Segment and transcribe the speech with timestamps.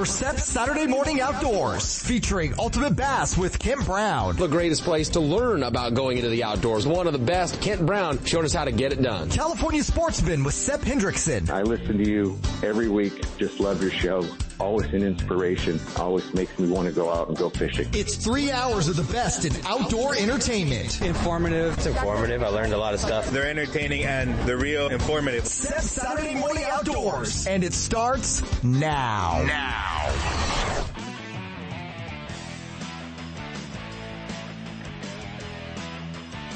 [0.00, 4.34] for SEP's Saturday Morning Outdoors, featuring Ultimate Bass with Kent Brown.
[4.34, 6.86] The greatest place to learn about going into the outdoors.
[6.86, 9.28] One of the best, Kent Brown, showed us how to get it done.
[9.28, 11.50] California Sportsman with Sep Hendrickson.
[11.50, 13.26] I listen to you every week.
[13.36, 14.26] Just love your show.
[14.60, 15.80] Always an inspiration.
[15.96, 17.88] Always makes me want to go out and go fishing.
[17.94, 21.00] It's three hours of the best in outdoor entertainment.
[21.00, 21.78] Informative.
[21.78, 22.42] It's informative.
[22.42, 23.30] I learned a lot of stuff.
[23.30, 25.46] They're entertaining and they're real informative.
[25.46, 27.46] SEP Saturday Morning Outdoors.
[27.46, 29.42] And it starts now.
[29.46, 30.40] Now.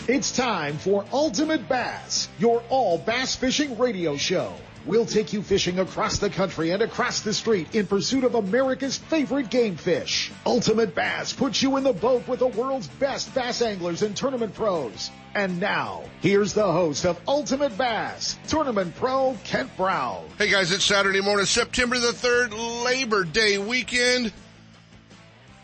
[0.07, 4.53] It's time for Ultimate Bass, your all bass fishing radio show.
[4.87, 8.99] We'll take you fishing across the country and across the street in pursuit of America's
[8.99, 10.31] favorite game fish.
[10.45, 14.55] Ultimate Bass puts you in the boat with the world's best bass anglers and tournament
[14.55, 15.11] pros.
[15.35, 20.29] And now, here's the host of Ultimate Bass, Tournament Pro Kent Brown.
[20.37, 24.33] Hey guys, it's Saturday morning, September the 3rd, Labor Day weekend.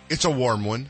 [0.08, 0.88] It's a warm one.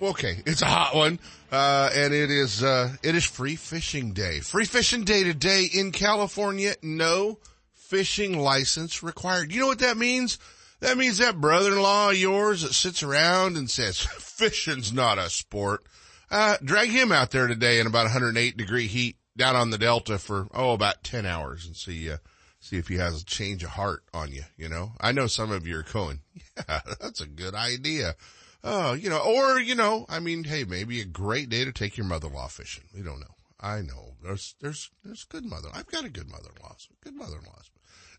[0.00, 1.18] Okay, it's a hot one.
[1.50, 4.40] Uh, and it is, uh, it is free fishing day.
[4.40, 6.74] Free fishing day today in California.
[6.82, 7.38] No
[7.72, 9.52] fishing license required.
[9.52, 10.38] You know what that means?
[10.80, 15.84] That means that brother-in-law of yours that sits around and says, fishing's not a sport.
[16.30, 20.18] Uh, drag him out there today in about 108 degree heat down on the Delta
[20.18, 22.18] for, oh, about 10 hours and see, uh,
[22.60, 24.92] see if he has a change of heart on you, you know?
[25.00, 26.20] I know some of you are going,
[26.68, 28.14] yeah, that's a good idea.
[28.64, 31.96] Oh, you know, or, you know, I mean, hey, maybe a great day to take
[31.96, 32.84] your mother-in-law fishing.
[32.94, 33.34] We don't know.
[33.60, 34.14] I know.
[34.22, 35.68] There's, there's, there's good mother.
[35.72, 36.76] I've got a good mother-in-law.
[37.02, 37.70] Good mother-in-laws.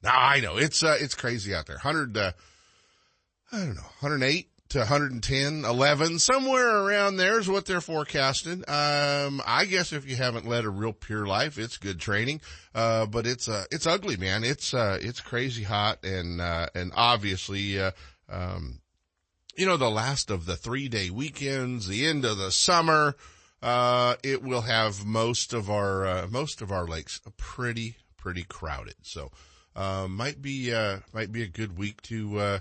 [0.01, 1.75] Now I know it's, uh, it's crazy out there.
[1.75, 2.31] 100, uh,
[3.51, 8.63] I don't know, 108 to 110, 11, somewhere around there is what they're forecasting.
[8.67, 12.41] Um, I guess if you haven't led a real pure life, it's good training.
[12.73, 14.43] Uh, but it's, uh, it's ugly, man.
[14.43, 17.91] It's, uh, it's crazy hot and, uh, and obviously, uh,
[18.29, 18.79] um,
[19.55, 23.15] you know, the last of the three day weekends, the end of the summer,
[23.61, 28.95] uh, it will have most of our, uh, most of our lakes pretty, pretty crowded.
[29.01, 29.31] So,
[29.75, 32.59] uh, might be, uh, might be a good week to, uh,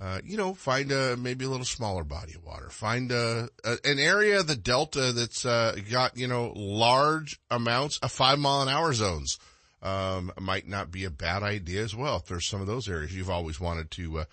[0.00, 2.70] uh, you know, find a, maybe a little smaller body of water.
[2.70, 8.10] Find a, a an area of the delta that's, got, you know, large amounts of
[8.10, 9.38] five mile an hour zones.
[9.80, 12.16] Um, might not be a bad idea as well.
[12.16, 14.24] If there's some of those areas you've always wanted to, uh,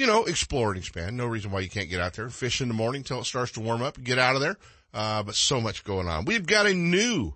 [0.00, 1.14] you know, explore and expand.
[1.14, 3.52] No reason why you can't get out there, fish in the morning till it starts
[3.52, 4.56] to warm up, get out of there.
[4.94, 6.24] Uh, but so much going on.
[6.24, 7.34] We've got a new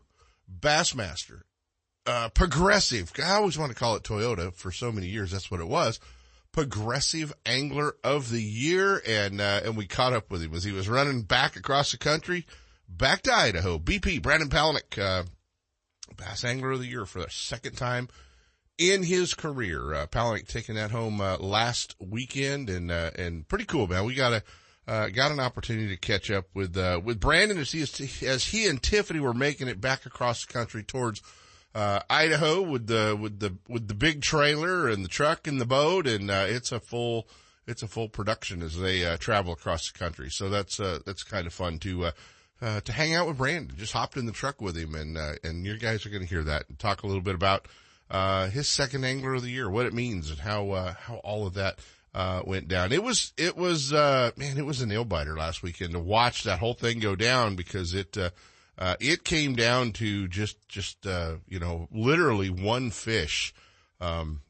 [0.50, 1.42] Bassmaster,
[2.06, 3.12] uh, progressive.
[3.22, 5.30] I always want to call it Toyota for so many years.
[5.30, 6.00] That's what it was.
[6.52, 9.02] Progressive Angler of the Year.
[9.06, 11.98] And, uh, and we caught up with him as he was running back across the
[11.98, 12.46] country,
[12.88, 13.78] back to Idaho.
[13.78, 15.24] BP, Brandon Palaniuk, uh,
[16.16, 18.08] Bass Angler of the Year for the second time
[18.78, 19.94] in his career.
[19.94, 24.04] Uh, taking that home uh, last weekend, and uh, and pretty cool, man.
[24.04, 24.42] We got a
[24.86, 27.82] uh, got an opportunity to catch up with uh, with Brandon as he
[28.26, 31.22] as he and Tiffany were making it back across the country towards
[31.74, 35.66] uh, Idaho with the with the with the big trailer and the truck and the
[35.66, 37.28] boat, and uh, it's a full
[37.66, 40.28] it's a full production as they travel across the country.
[40.30, 42.10] So that's uh, that's kind of fun to.
[42.86, 45.76] To hang out with Brandon, just hopped in the truck with him, and and your
[45.76, 47.68] guys are going to hear that and talk a little bit about
[48.10, 51.46] uh, his second angler of the year, what it means and how, uh, how all
[51.46, 51.78] of that,
[52.14, 52.92] uh, went down.
[52.92, 56.44] It was, it was, uh, man, it was a nail biter last weekend to watch
[56.44, 58.30] that whole thing go down because it, uh,
[58.78, 63.52] uh, it came down to just, just, uh, you know, literally one fish.
[64.00, 64.42] Um,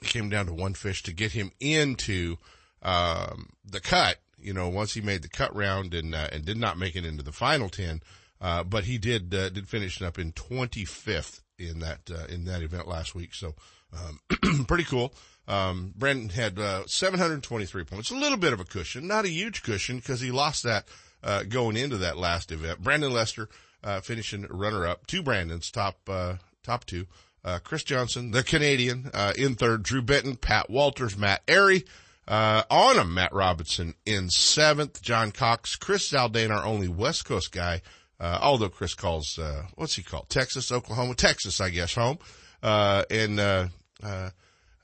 [0.00, 2.36] it came down to one fish to get him into,
[2.82, 6.58] um, the cut, you know, once he made the cut round and, uh, and did
[6.58, 8.00] not make it into the final 10.
[8.40, 12.62] Uh, but he did, uh, did finish up in 25th in that uh, in that
[12.62, 13.34] event last week.
[13.34, 13.54] So
[13.92, 15.14] um, pretty cool.
[15.46, 19.62] Um, Brandon had uh, 723 points, a little bit of a cushion, not a huge
[19.62, 20.86] cushion because he lost that
[21.22, 22.82] uh, going into that last event.
[22.82, 23.48] Brandon Lester
[23.82, 27.06] uh, finishing runner up, two Brandons top uh, top two.
[27.44, 29.82] Uh, Chris Johnston, the Canadian, in third.
[29.82, 31.84] Drew Benton, Pat Walters, Matt Arey.
[32.26, 35.02] on him, Matt Robinson in seventh.
[35.02, 37.82] John Cox, Chris Zaldain, our only West Coast guy,
[38.24, 40.30] uh, although Chris calls, uh, what's he called?
[40.30, 42.18] Texas, Oklahoma, Texas, I guess, home.
[42.62, 43.66] Uh, and, uh,
[44.02, 44.30] uh,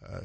[0.06, 0.20] uh,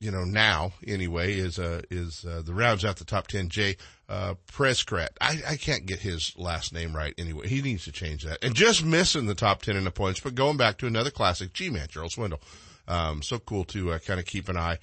[0.00, 3.76] you know, now anyway is, uh, is, uh, the rounds out the top 10, Jay,
[4.08, 5.10] uh, Prescott.
[5.20, 7.48] I, I can't get his last name right anyway.
[7.48, 8.42] He needs to change that.
[8.42, 11.52] And just missing the top 10 in the points, but going back to another classic,
[11.52, 12.40] G-Man, Charles Swindle.
[12.88, 14.78] Um, so cool to, uh, kind of keep an eye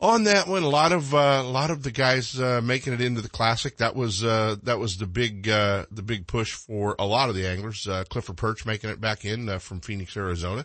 [0.00, 3.00] on that one, a lot of uh, a lot of the guys uh, making it
[3.00, 3.78] into the classic.
[3.78, 7.34] That was uh, that was the big uh, the big push for a lot of
[7.34, 7.86] the anglers.
[7.86, 10.64] Uh, Clifford Pirch making it back in uh, from Phoenix, Arizona.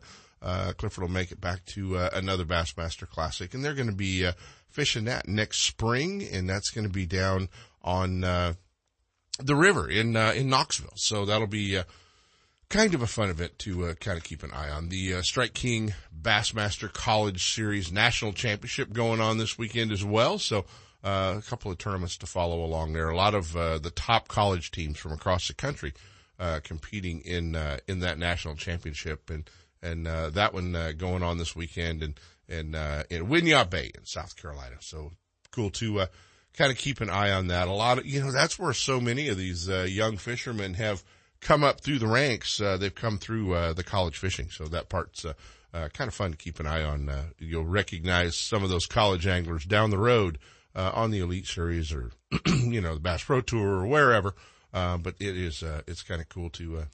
[0.77, 4.29] Clifford will make it back to another Bassmaster Classic, and they're going to be
[4.69, 7.47] fishing that next spring, and that's going to be down
[7.81, 10.93] on the river in in Knoxville.
[10.95, 11.81] So that'll be
[12.73, 14.89] kind of a fun event to kind of keep an eye on.
[14.89, 20.39] The Strike King Bassmaster College Series National Championship going on this weekend as well.
[20.39, 20.65] So.
[21.03, 23.09] a couple of tournaments to follow along there.
[23.09, 25.93] A lot of the top college teams from across the country
[26.63, 27.55] competing in
[27.87, 29.49] in that national championship, and
[29.83, 32.15] and uh, that one uh, going on this weekend
[32.47, 34.77] in uh, in Winyah Bay in South Carolina.
[34.79, 35.11] So
[35.51, 36.05] cool to uh,
[36.57, 37.67] kind of keep an eye on that.
[37.67, 41.03] A lot of you know that's where so many of these uh, young fishermen have
[41.43, 42.59] come up through the ranks.
[42.59, 45.33] Uh, they've come through uh, the college fishing, so that part's uh,
[45.93, 47.09] kind of fun to keep an eye on.
[47.39, 50.39] You'll recognize some of those college anglers down the road
[50.75, 52.11] uh, on the Elite Series or
[52.47, 54.33] you know the Bass Pro Tour or wherever.
[54.71, 56.85] But it is uh, it's kind of cool to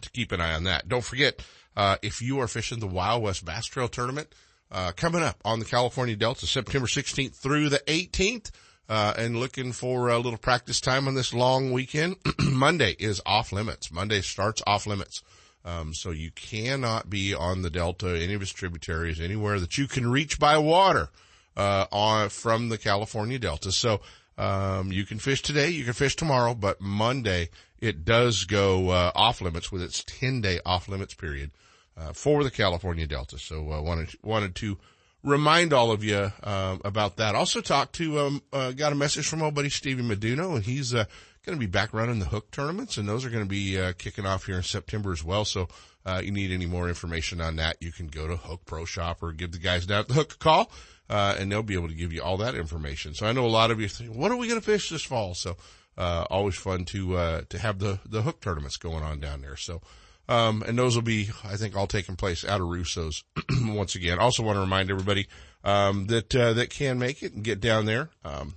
[0.00, 0.88] to keep an eye on that.
[0.88, 1.42] Don't forget
[1.76, 4.34] uh, if you are fishing the Wild West Bass Trail Tournament,
[4.70, 8.50] uh, coming up on the California Delta, September 16th through the 18th,
[8.88, 12.16] uh, and looking for a little practice time on this long weekend.
[12.38, 13.90] Monday is off limits.
[13.90, 15.22] Monday starts off limits.
[15.64, 19.88] Um, so you cannot be on the Delta, any of its tributaries, anywhere that you
[19.88, 21.08] can reach by water,
[21.56, 23.72] uh, on, from the California Delta.
[23.72, 24.00] So,
[24.36, 27.50] um, you can fish today, you can fish tomorrow, but Monday
[27.80, 31.50] it does go, uh, off limits with its 10 day off limits period
[31.96, 33.38] uh, for the California Delta.
[33.38, 34.78] So uh, wanted wanted to
[35.24, 37.34] remind all of you uh, about that.
[37.34, 40.94] Also talked to um, uh, got a message from old buddy Stevie Meduno, and he's
[40.94, 41.06] uh,
[41.44, 43.92] going to be back running the hook tournaments, and those are going to be uh,
[43.98, 45.44] kicking off here in September as well.
[45.44, 45.68] So.
[46.06, 49.22] Uh you need any more information on that, you can go to Hook Pro Shop
[49.22, 50.70] or give the guys down at the Hook a call,
[51.08, 53.14] and they'll be able to give you all that information.
[53.14, 55.02] So I know a lot of you think, what are we going to fish this
[55.02, 55.32] fall?
[55.32, 55.56] So,
[55.96, 59.56] always fun to, to have the, the hook tournaments going on down there.
[59.56, 59.80] So,
[60.28, 63.24] um, and those will be, I think, all taking place out of Russo's
[63.60, 64.18] once again.
[64.18, 65.26] Also want to remind everybody,
[65.62, 68.10] um, that, uh, that can make it and get down there.
[68.24, 68.56] Um,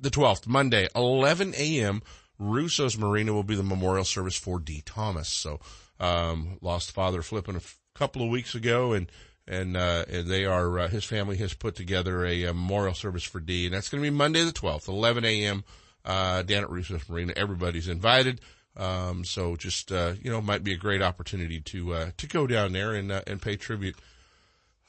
[0.00, 2.02] the 12th, Monday, 11 a.m.,
[2.38, 5.28] Russo's Marina will be the memorial service for Dee Thomas.
[5.28, 5.58] So,
[5.98, 9.10] um, lost father flipping a f- couple of weeks ago and,
[9.48, 13.22] and, uh, and they are, uh, his family has put together a, a memorial service
[13.22, 15.64] for D and that's going to be Monday the 12th, 11 a.m.,
[16.04, 17.32] uh, down at Russo's Marina.
[17.36, 18.40] Everybody's invited.
[18.76, 22.46] Um, so just, uh, you know, might be a great opportunity to, uh, to go
[22.46, 23.96] down there and, uh, and pay tribute,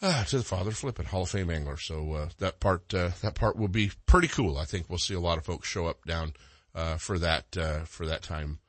[0.01, 1.77] uh, to the father flipping Hall of Fame angler.
[1.77, 4.57] So, uh, that part, uh, that part will be pretty cool.
[4.57, 6.33] I think we'll see a lot of folks show up down,
[6.75, 8.59] uh, for that, uh, for that time,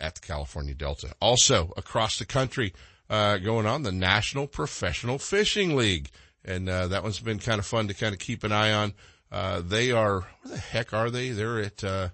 [0.00, 1.14] at the California Delta.
[1.20, 2.72] Also across the country,
[3.10, 6.10] uh, going on the National Professional Fishing League.
[6.44, 8.94] And, uh, that one's been kind of fun to kind of keep an eye on.
[9.30, 11.30] Uh, they are, where the heck are they?
[11.30, 12.08] They're at, uh,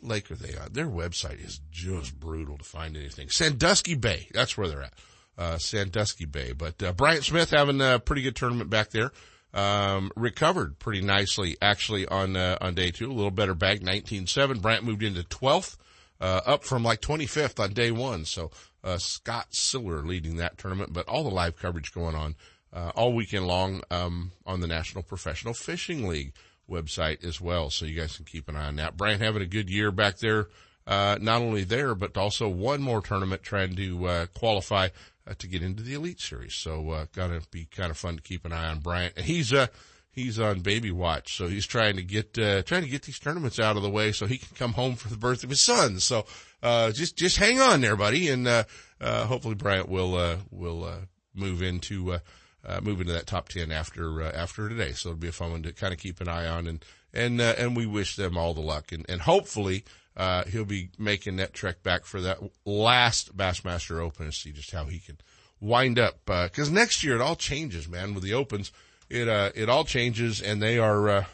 [0.00, 0.72] what lake are they on?
[0.72, 3.28] Their website is just brutal to find anything.
[3.28, 4.28] Sandusky Bay.
[4.32, 4.94] That's where they're at.
[5.36, 6.52] Uh, Sandusky Bay.
[6.52, 9.12] But, uh, Bryant Smith having a pretty good tournament back there.
[9.54, 13.10] Um, recovered pretty nicely actually on, uh, on day two.
[13.10, 14.60] A little better back, 19-7.
[14.60, 15.76] Bryant moved into 12th,
[16.20, 18.24] uh, up from like 25th on day one.
[18.24, 18.50] So,
[18.84, 22.36] uh, Scott Siller leading that tournament, but all the live coverage going on,
[22.72, 26.34] uh, all weekend long, um, on the National Professional Fishing League
[26.68, 27.70] website as well.
[27.70, 28.96] So you guys can keep an eye on that.
[28.96, 30.48] Brian having a good year back there.
[30.86, 34.88] Uh, not only there, but also one more tournament trying to, uh, qualify
[35.26, 36.54] uh, to get into the elite series.
[36.54, 39.12] So, uh, gotta be kind of fun to keep an eye on Bryant.
[39.18, 39.66] And he's, uh,
[40.10, 41.36] he's on baby watch.
[41.36, 44.12] So he's trying to get, uh, trying to get these tournaments out of the way
[44.12, 46.00] so he can come home for the birth of his son.
[46.00, 46.24] So,
[46.62, 48.30] uh, just, just hang on there, buddy.
[48.30, 48.46] And,
[48.98, 51.00] hopefully Bryant will, uh, will, uh,
[51.34, 52.18] move into,
[52.64, 54.92] uh, move into that top 10 after, uh, after today.
[54.92, 57.40] So it'll be a fun one to kind of keep an eye on and, and,
[57.40, 59.84] uh, and we wish them all the luck and, and hopefully,
[60.16, 64.72] uh, he'll be making that trek back for that last Bassmaster Open and see just
[64.72, 65.18] how he can
[65.60, 66.18] wind up.
[66.28, 68.72] Uh, cause next year it all changes, man, with the opens.
[69.08, 71.24] It, uh, it all changes and they are, uh,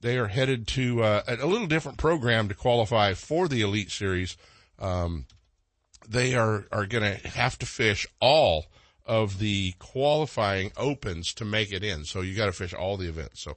[0.00, 4.38] they are headed to, uh, a little different program to qualify for the Elite Series.
[4.78, 5.26] Um,
[6.08, 8.66] they are, are going to have to fish all
[9.10, 12.04] of the qualifying opens to make it in.
[12.04, 13.40] So you got to fish all the events.
[13.40, 13.56] So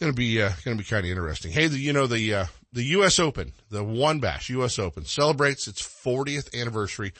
[0.00, 1.52] going to be, uh, going to be kind of interesting.
[1.52, 3.20] Hey, the, you know, the, uh, the U.S.
[3.20, 4.80] Open, the WON Bass U.S.
[4.80, 7.12] Open celebrates its 40th anniversary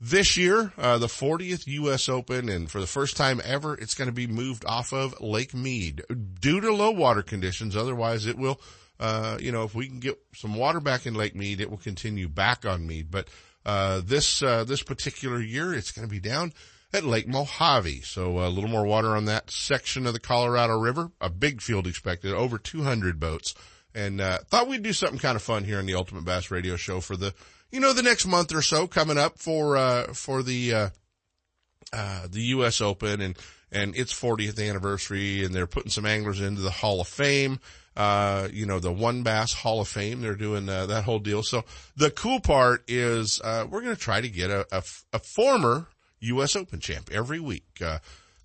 [0.00, 2.08] this year, uh, the 40th U.S.
[2.08, 5.52] Open, and for the first time ever, it's going to be moved off of Lake
[5.52, 6.02] Mead
[6.40, 7.76] due to low water conditions.
[7.76, 8.58] Otherwise, it will,
[8.98, 11.76] uh, you know, if we can get some water back in Lake Mead, it will
[11.76, 13.10] continue back on Mead.
[13.10, 13.28] But,
[13.66, 16.54] uh, this, uh, this particular year, it's going to be down
[16.94, 18.02] at Lake Mojave.
[18.02, 21.10] So a little more water on that section of the Colorado River.
[21.20, 23.54] A big field expected, over 200 boats.
[23.94, 26.76] And uh, thought we'd do something kind of fun here on the Ultimate Bass Radio
[26.76, 27.34] Show for the,
[27.70, 30.88] you know, the next month or so coming up for uh, for the uh,
[31.92, 32.80] uh, the U.S.
[32.80, 33.36] Open and,
[33.70, 37.60] and its 40th anniversary and they're putting some anglers into the Hall of Fame.
[37.96, 40.20] Uh, you know, the WON Bass Hall of Fame.
[40.20, 41.44] They're doing uh, that whole deal.
[41.44, 41.64] So
[41.96, 44.82] the cool part is, uh, we're going to try to get a, a,
[45.12, 45.86] a, former
[46.24, 46.56] U.S.
[46.56, 47.66] Open champ every week.
[47.84, 47.98] Uh,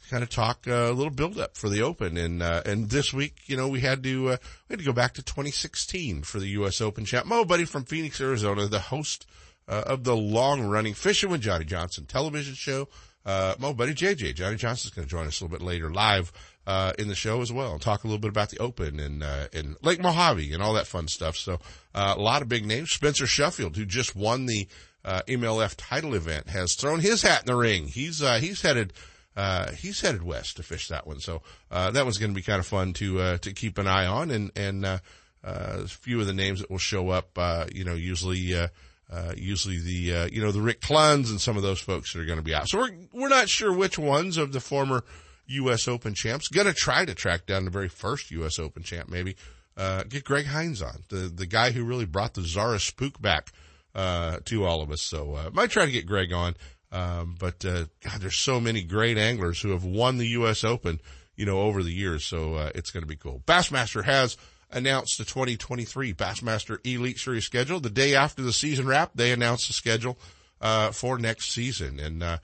[0.09, 2.17] kind of talk uh, a little build up for the Open.
[2.17, 4.37] And, uh, and this week, you know, we had to, we
[4.69, 6.81] had to go back to 2016 for the U.S.
[6.81, 7.27] Open champ.
[7.27, 9.25] Mo Buddy from Phoenix, Arizona, the host,
[9.67, 12.87] of the long running Fishing with Johnny Johnson television show
[13.25, 16.31] uh, my buddy JJ, Johnny Johnson's going to join us a little bit later live,
[16.65, 19.23] uh, in the show as well and talk a little bit about the open and,
[19.23, 21.35] uh, and Lake Mojave and all that fun stuff.
[21.35, 21.59] So,
[21.93, 22.91] uh, a lot of big names.
[22.91, 24.67] Spencer Shuffield, who just won the,
[25.05, 27.87] uh, MLF title event has thrown his hat in the ring.
[27.87, 28.93] He's, uh, he's headed,
[29.35, 31.19] uh, he's headed west to fish that one.
[31.19, 31.41] So,
[31.71, 34.05] uh, that one's going to be kind of fun to, uh, to keep an eye
[34.05, 34.99] on and, and, uh,
[35.43, 38.67] uh, a few of the names that will show up, uh, you know, usually, uh,
[39.11, 42.19] uh, usually the, uh, you know, the Rick Clunns and some of those folks that
[42.19, 42.67] are going to be out.
[42.67, 45.03] So we're, we're not sure which ones of the former
[45.47, 45.87] U.S.
[45.87, 46.47] Open champs.
[46.47, 48.59] Going to try to track down the very first U.S.
[48.59, 49.35] Open champ, maybe,
[49.77, 53.51] uh, get Greg Hines on, the, the guy who really brought the Zara spook back,
[53.99, 55.01] uh, to all of us.
[55.01, 56.55] So, uh, might try to get Greg on.
[56.91, 60.63] Um, but, uh, God, there's so many great anglers who have won the U.S.
[60.63, 60.99] Open,
[61.35, 62.25] you know, over the years.
[62.25, 63.43] So, uh, it's going to be cool.
[63.45, 64.37] Bassmaster has,
[64.71, 67.79] announced the 2023 Bassmaster Elite Series schedule.
[67.79, 70.17] The day after the season wrap, they announced the schedule,
[70.61, 71.99] uh, for next season.
[71.99, 72.37] And, uh,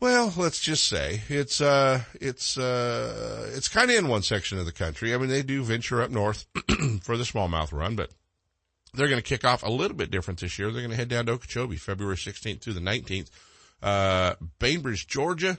[0.00, 4.66] well, let's just say it's, uh, it's, uh, it's kind of in one section of
[4.66, 5.14] the country.
[5.14, 6.46] I mean, they do venture up north
[7.02, 8.10] for the smallmouth run, but
[8.96, 10.70] they're going to kick off a little bit different this year.
[10.70, 13.30] They're going to head down to Okeechobee February 16th through the 19th.
[13.82, 15.58] Uh, Bainbridge, Georgia,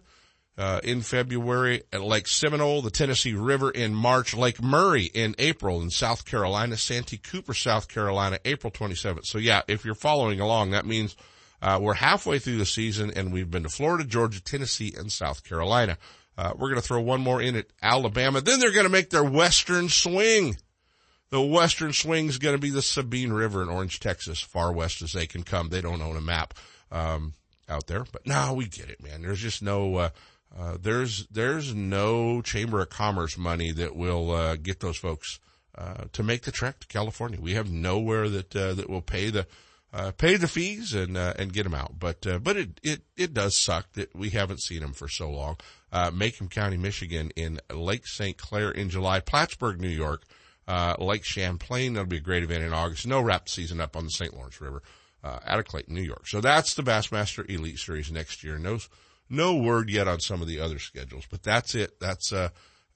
[0.57, 5.81] uh, in February at Lake Seminole, the Tennessee River in March, Lake Murray in April
[5.81, 9.25] in South Carolina, Santee Cooper, South Carolina, April 27th.
[9.25, 11.15] So yeah, if you're following along, that means
[11.61, 15.43] uh, we're halfway through the season and we've been to Florida, Georgia, Tennessee, and South
[15.43, 15.97] Carolina.
[16.37, 18.41] Uh, we're going to throw one more in at Alabama.
[18.41, 20.55] Then they're going to make their western swing.
[21.29, 25.01] The western swing is going to be the Sabine River in Orange, Texas, far west
[25.01, 25.69] as they can come.
[25.69, 26.53] They don't own a map
[26.91, 27.33] um,
[27.67, 29.21] out there, but now we get it, man.
[29.21, 30.09] There's just no uh,
[30.57, 35.39] uh, there's there's no chamber of commerce money that will uh, get those folks
[35.75, 37.39] uh, to make the trek to California.
[37.39, 39.45] We have nowhere that uh, that will pay the
[39.93, 41.99] uh, pay the fees and and get them out.
[41.99, 45.57] But but it it it does suck that we haven't seen them for so long.
[46.13, 48.37] Macomb County, Michigan, in Lake St.
[48.37, 50.23] Clair in July, Plattsburgh, New York,
[50.99, 51.93] Lake Champlain.
[51.93, 53.07] That'll be a great event in August.
[53.07, 54.33] No wrap season up on the St.
[54.33, 54.81] Lawrence River.
[55.23, 56.27] out of Clayton, New York.
[56.27, 58.57] So that's the Bassmaster Elite Series next year.
[58.59, 58.89] Those,
[59.29, 61.99] no word yet on some of the other schedules, but that's it.
[61.99, 62.49] That's, uh,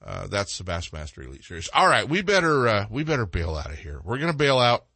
[0.04, 1.68] uh, that's the Bassmaster Elite Series.
[1.74, 2.08] All right.
[2.08, 4.00] We better, uh, we better bail out of here.
[4.02, 4.86] We're going to bail out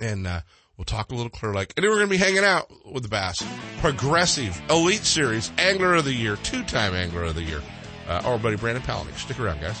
[0.00, 0.40] and, uh,
[0.76, 3.02] we'll talk a little Clear Lake and then we're going to be hanging out with
[3.04, 3.42] the Bass
[3.80, 7.62] Progressive Elite Series Angler of the Year, two-time Angler of the Year,
[8.08, 9.16] uh, our buddy Brandon Palaniuk.
[9.16, 9.80] Stick around, guys.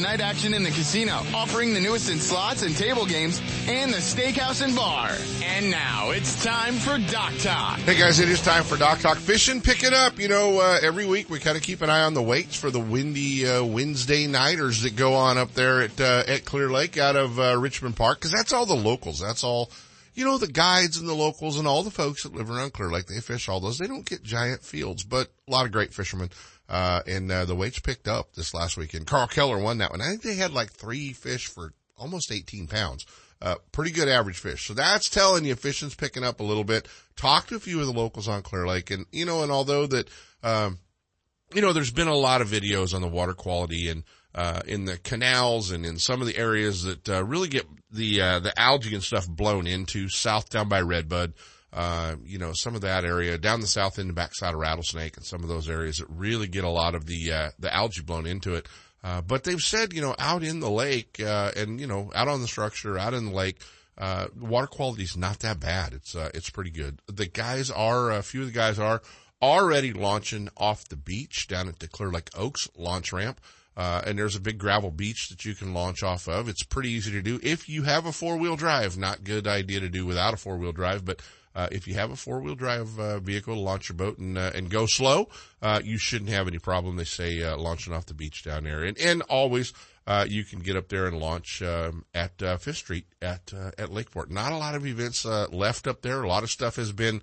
[0.00, 3.98] night action in the casino, offering the newest in slots and table games, and the
[3.98, 5.10] steakhouse and bar.
[5.42, 7.78] And now it's time for Dock Talk.
[7.80, 9.60] Hey guys, it is time for Dock Talk Fishing.
[9.60, 10.18] Pick it up.
[10.18, 12.70] You know, uh, every week we kind of keep an eye on the weights for
[12.70, 16.98] the windy uh, Wednesday nighters that go on up there at uh, at Clear Lake
[16.98, 19.20] out of uh, Richmond Park because that's all the locals.
[19.20, 19.70] That's all.
[20.14, 22.90] You know, the guides and the locals and all the folks that live around Clear
[22.90, 23.78] Lake, they fish all those.
[23.78, 26.30] They don't get giant fields, but a lot of great fishermen.
[26.68, 29.06] Uh, and, uh, the weights picked up this last weekend.
[29.06, 30.02] Carl Keller won that one.
[30.02, 33.06] I think they had like three fish for almost 18 pounds.
[33.40, 34.66] Uh, pretty good average fish.
[34.66, 36.88] So that's telling you fishing's picking up a little bit.
[37.16, 39.86] Talk to a few of the locals on Clear Lake and, you know, and although
[39.86, 40.08] that,
[40.42, 40.78] um,
[41.54, 44.02] you know, there's been a lot of videos on the water quality and,
[44.34, 48.20] uh, in the canals and in some of the areas that, uh, really get the,
[48.20, 51.32] uh, the algae and stuff blown into south down by Redbud
[51.72, 55.16] uh, you know, some of that area down the south end and backside of Rattlesnake
[55.16, 58.02] and some of those areas that really get a lot of the, uh, the algae
[58.02, 58.66] blown into it.
[59.04, 62.28] Uh, but they've said, you know, out in the lake, uh, and, you know, out
[62.28, 63.60] on the structure, out in the lake,
[63.96, 65.92] uh, water quality is not that bad.
[65.92, 67.00] It's, it's pretty good.
[67.06, 69.02] The guys are, a few of the guys are
[69.40, 73.40] already launching off the beach down at the Clear Lake Oaks launch ramp.
[73.76, 76.48] Uh, and there's a big gravel beach that you can launch off of.
[76.48, 78.98] It's pretty easy to do if you have a four wheel drive.
[78.98, 81.22] Not good idea to do without a four wheel drive, but
[81.58, 84.52] uh, if you have a four wheel drive uh, vehicle launch your boat and uh,
[84.54, 85.28] and go slow,
[85.60, 86.94] uh, you shouldn't have any problem.
[86.94, 89.72] They say uh, launching off the beach down there, and and always
[90.06, 94.30] uh, you can get up there and launch um, at Fifth Street at at Lakeport.
[94.30, 96.22] Not a lot of events left up there.
[96.22, 97.22] A lot of stuff has been.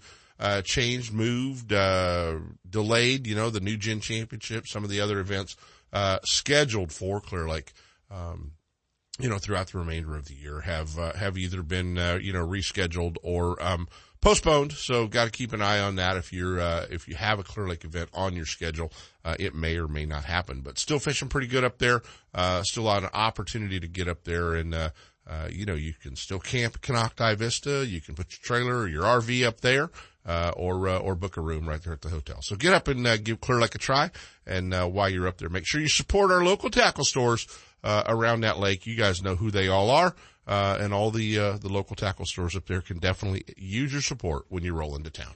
[0.65, 1.69] changed, moved,
[2.69, 5.55] delayed, you know, the New Gen Championship, some of the other events,
[6.25, 7.71] scheduled for Clear Lake.
[8.11, 8.51] Um,
[9.19, 12.33] you know, throughout the remainder of the year have, uh, have either been, uh, you
[12.33, 13.87] know, rescheduled or, um,
[14.25, 14.71] postponed.
[14.71, 16.17] So got to keep an eye on that.
[16.17, 18.91] If you're, uh, if you have a Clear Lake event on your schedule,
[19.23, 22.01] uh, it may or may not happen, but still fishing pretty good up there.
[22.33, 24.89] Uh, still a lot of opportunity to get up there and, uh,
[25.29, 27.85] uh, you know, you can still camp at Konocti Vista.
[27.85, 29.91] You can put your trailer or your RV up there,
[30.25, 32.39] uh, or, uh, or book a room right there at the hotel.
[32.41, 34.09] So get up and, uh, give Clear Lake a try.
[34.47, 37.47] And, uh, while you're up there, make sure you support our local tackle stores,
[37.83, 38.87] uh, around that lake.
[38.87, 40.15] You guys know who they all are.
[40.47, 44.01] Uh, and all the, uh, the local tackle stores up there can definitely use your
[44.01, 45.35] support when you roll into town.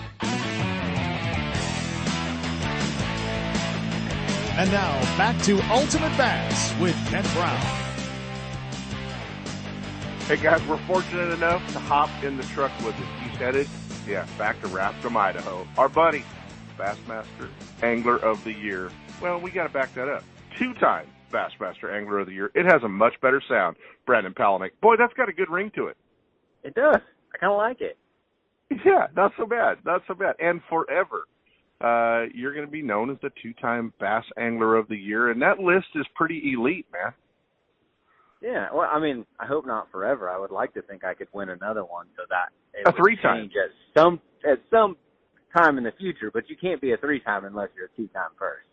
[4.61, 7.57] And now back to Ultimate Bass with Kent Brown.
[10.27, 13.07] Hey guys, we're fortunate enough to hop in the truck with us.
[13.23, 13.67] He's headed,
[14.07, 15.67] yeah, back to Rathdrum, Idaho.
[15.79, 16.23] Our buddy,
[16.77, 17.49] Bassmaster
[17.81, 18.91] Angler of the Year.
[19.19, 20.23] Well, we got to back that up.
[20.59, 22.51] Two-time Bassmaster Angler of the Year.
[22.53, 23.77] It has a much better sound.
[24.05, 24.73] Brandon Palaniuk.
[24.79, 25.97] Boy, that's got a good ring to it.
[26.61, 27.01] It does.
[27.33, 27.97] I kind of like it.
[28.85, 29.79] Yeah, not so bad.
[29.85, 30.35] Not so bad.
[30.39, 31.23] And forever,
[31.81, 35.41] uh, you're going to be known as the two-time Bass Angler of the Year, and
[35.41, 37.13] that list is pretty elite, man.
[38.41, 40.29] Yeah, well, I mean, I hope not forever.
[40.29, 43.45] I would like to think I could win another one, so that it a three-time
[43.45, 44.97] at some at some
[45.55, 46.31] time in the future.
[46.33, 48.65] But you can't be a three-time unless you're a two-time first.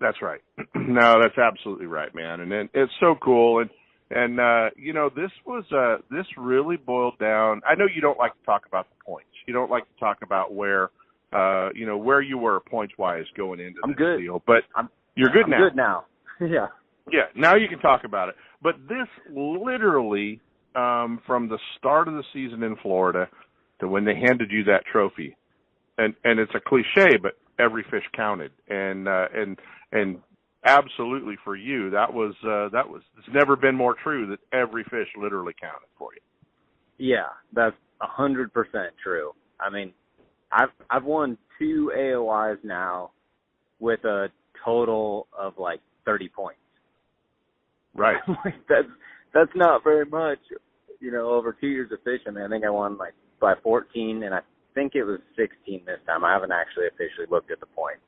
[0.00, 0.40] That's right.
[0.74, 2.40] no, that's absolutely right, man.
[2.40, 3.60] And it, it's so cool.
[3.60, 3.70] And
[4.10, 7.60] and uh, you know, this was uh, this really boiled down.
[7.68, 9.30] I know you don't like to talk about the points.
[9.46, 10.90] You don't like to talk about where
[11.32, 14.18] uh, you know where you were points wise going into I'm this good.
[14.18, 15.68] deal, but I'm you're good I'm now.
[15.68, 16.04] Good now.
[16.40, 16.66] yeah.
[17.10, 18.34] Yeah, now you can talk about it.
[18.62, 20.40] But this literally,
[20.74, 23.28] um, from the start of the season in Florida
[23.80, 25.36] to when they handed you that trophy,
[25.96, 29.58] and and it's a cliche, but every fish counted, and uh, and
[29.92, 30.18] and
[30.64, 34.84] absolutely for you, that was uh, that was it's never been more true that every
[34.84, 36.20] fish literally counted for you.
[36.98, 39.32] Yeah, that's a hundred percent true.
[39.60, 39.92] I mean,
[40.52, 43.10] I've I've won two AOYs now
[43.80, 44.28] with a
[44.64, 46.60] total of like thirty points.
[47.94, 48.18] Right.
[48.68, 48.88] that's
[49.34, 50.38] that's not very much.
[51.00, 54.34] You know, over two years of fishing, I think I won like by fourteen, and
[54.34, 54.40] I
[54.74, 56.24] think it was sixteen this time.
[56.24, 58.00] I haven't actually officially looked at the points.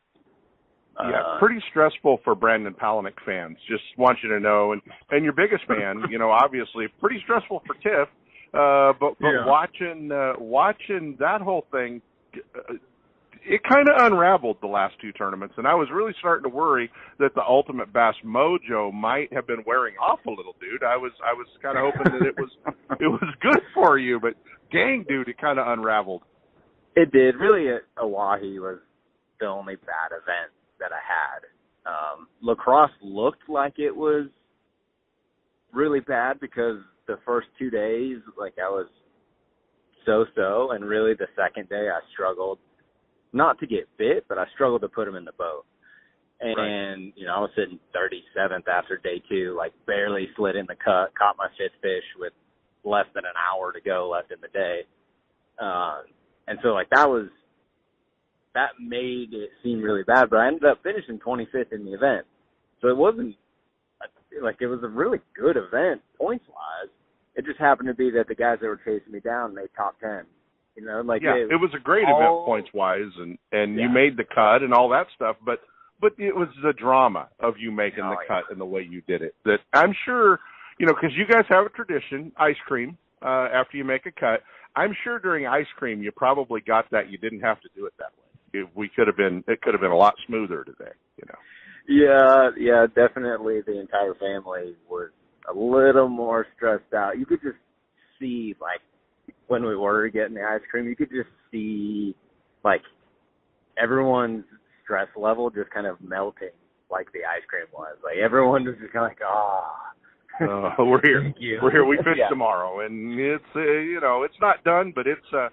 [0.99, 3.57] Yeah, Uh, pretty stressful for Brandon Palaniuk fans.
[3.69, 7.63] Just want you to know, and and your biggest fan, you know, obviously pretty stressful
[7.67, 8.09] for Tiff.
[8.53, 9.47] Uh, but but Yeah.
[9.47, 12.03] watching uh, watching that whole thing,
[13.45, 16.91] it kind of unraveled the last two tournaments, and I was really starting to worry
[17.19, 20.83] that the Ultimate Bass mojo might have been wearing off a little, dude.
[20.83, 22.51] I was I was kind of hoping that it was
[23.01, 24.35] it was good for you, but
[24.73, 26.23] dang, dude, it kind of unraveled.
[26.97, 27.37] It did.
[27.37, 28.79] Really, uh, Oahe was
[29.39, 31.47] the only bad event that I had.
[31.87, 34.27] Um, La Crosse looked like it was
[35.73, 38.87] really bad because the first two days, like I was
[40.07, 42.59] so-so, and really the second day I struggled
[43.33, 45.65] not to get bit, but I struggled to put them in the boat.
[46.41, 50.75] And you know, I was sitting 37th after day two, like barely slid in the
[50.75, 52.33] cut, caught my fifth fish with
[52.83, 54.81] less than an hour to go left in the day.
[55.61, 56.01] Uh,
[56.49, 57.29] and so like that was
[58.55, 62.27] that made it seem really bad, but I ended up finishing 25th in the event.
[62.81, 63.37] So it wasn't
[64.43, 66.91] like it was a really good event points wise.
[67.41, 69.99] It just happened to be that the guys that were chasing me down made top
[70.01, 70.27] 10.
[70.77, 73.77] You know, like yeah, it, it was a great all- event points wise, and and
[73.77, 75.37] you made the cut and all that stuff.
[75.45, 75.61] But
[76.03, 78.41] but it was the drama of you making Oh, the yeah.
[78.43, 79.35] cut and the way you did it.
[79.47, 80.39] That I'm sure
[80.79, 82.99] you know because you guys have a tradition, ice cream.
[83.23, 84.41] Uh, after you make a cut,
[84.77, 87.93] I'm sure during ice cream you probably got that you didn't have to do it
[87.99, 88.61] that way.
[88.63, 90.93] If we could have been, it could have been a lot smoother today.
[91.17, 91.39] You know.
[91.89, 93.61] Yeah, yeah, definitely.
[93.67, 95.11] The entire family was
[95.49, 97.19] a little more stressed out.
[97.19, 97.57] You could just
[98.19, 98.81] see, like,
[99.47, 102.15] when we were getting the ice cream, you could just see,
[102.65, 102.83] like,
[103.81, 104.45] everyone's
[104.85, 106.49] stress level just kind of melting,
[106.91, 107.97] like the ice cream was.
[108.03, 109.77] Like everyone was just kind of like, ah.
[110.41, 111.33] Uh, we're here.
[111.63, 111.85] We're here.
[111.85, 112.29] We fish Yeah.
[112.29, 115.49] tomorrow, and it's uh, you know it's not done, but it's uh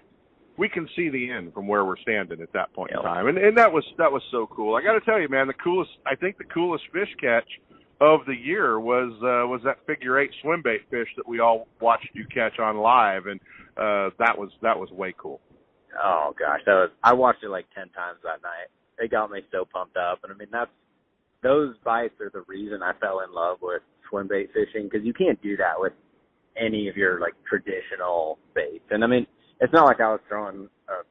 [0.56, 3.38] we can see the end from where we're standing at that point in time, and
[3.38, 4.74] and that was that was so cool.
[4.76, 7.46] I got to tell you, man, the coolest I think the coolest fish catch
[8.00, 11.66] of the year was uh was that figure eight swim bait fish that we all
[11.80, 13.40] watched you catch on live, and
[13.76, 15.40] uh that was that was way cool.
[16.02, 18.68] Oh gosh, that was I watched it like ten times that night.
[18.98, 20.70] It got me so pumped up, and I mean that's
[21.42, 25.12] those bites are the reason I fell in love with swim bait fishing because you
[25.12, 25.92] can't do that with
[26.56, 28.84] any of your like traditional baits.
[28.90, 29.26] And I mean,
[29.60, 31.02] it's not like I was throwing a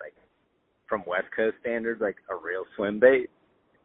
[0.00, 0.14] like
[0.88, 3.28] from West Coast standards like a real swim bait.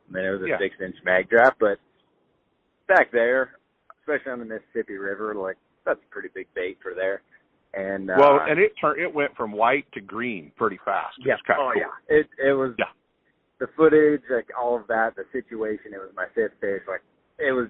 [0.10, 0.58] I mean, it was a Yeah.
[0.60, 1.80] six inch mag draft, but
[2.88, 3.52] back there,
[4.02, 7.22] especially on the Mississippi River, like that's a pretty big bait for there.
[7.74, 11.16] And uh, well, and it turned it went from white to green pretty fast.
[11.20, 11.36] It yeah.
[11.58, 11.82] Oh cool.
[11.82, 12.16] yeah.
[12.18, 12.86] It it was Yeah.
[13.60, 15.94] the footage, like all of that, the situation.
[15.94, 16.82] It was my fifth fish.
[16.88, 17.02] Like
[17.40, 17.68] it was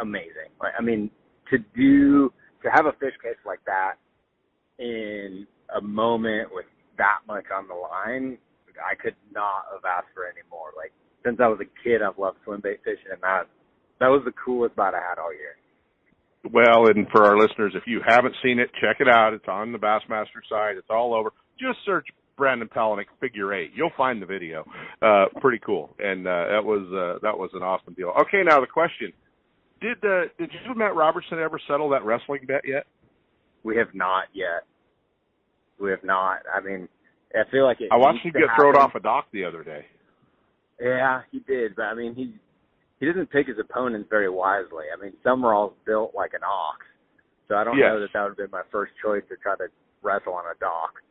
[0.00, 0.52] amazing.
[0.60, 1.10] Like I mean,
[1.50, 3.94] to do to have a fish catch like that
[4.78, 6.66] in a moment with
[6.98, 8.36] that much on the line,
[8.78, 10.72] I could not have asked for any more.
[10.76, 10.92] Like
[11.24, 13.44] since I was a kid, I've loved swim bait fishing, and that
[14.02, 15.54] that was the coolest bite I had all year.
[16.50, 19.32] Well, and for our listeners, if you haven't seen it, check it out.
[19.32, 20.76] It's on the Bassmaster site.
[20.76, 21.30] It's all over.
[21.60, 23.70] Just search Brandon Palaniuk figure eight.
[23.76, 24.64] You'll find the video.
[25.00, 25.94] Uh, pretty cool.
[26.00, 28.12] And, uh, that was, uh, that was an awesome deal.
[28.22, 28.42] Okay.
[28.44, 29.12] Now the question,
[29.80, 32.86] did, uh, did you and Matt Robertson ever settle that wrestling bet yet?
[33.62, 34.66] We have not yet.
[35.78, 36.40] We have not.
[36.52, 36.88] I mean,
[37.34, 39.86] I feel like it I watched him get thrown off a dock the other day.
[40.80, 42.34] Yeah, he did, but I mean, he
[43.02, 44.84] he doesn't pick his opponents very wisely.
[44.96, 46.86] I mean, Summerall's built like an ox,
[47.48, 47.88] so I don't Yes.
[47.88, 49.66] know that that would have been my first choice to try to
[50.02, 51.02] wrestle on a dock.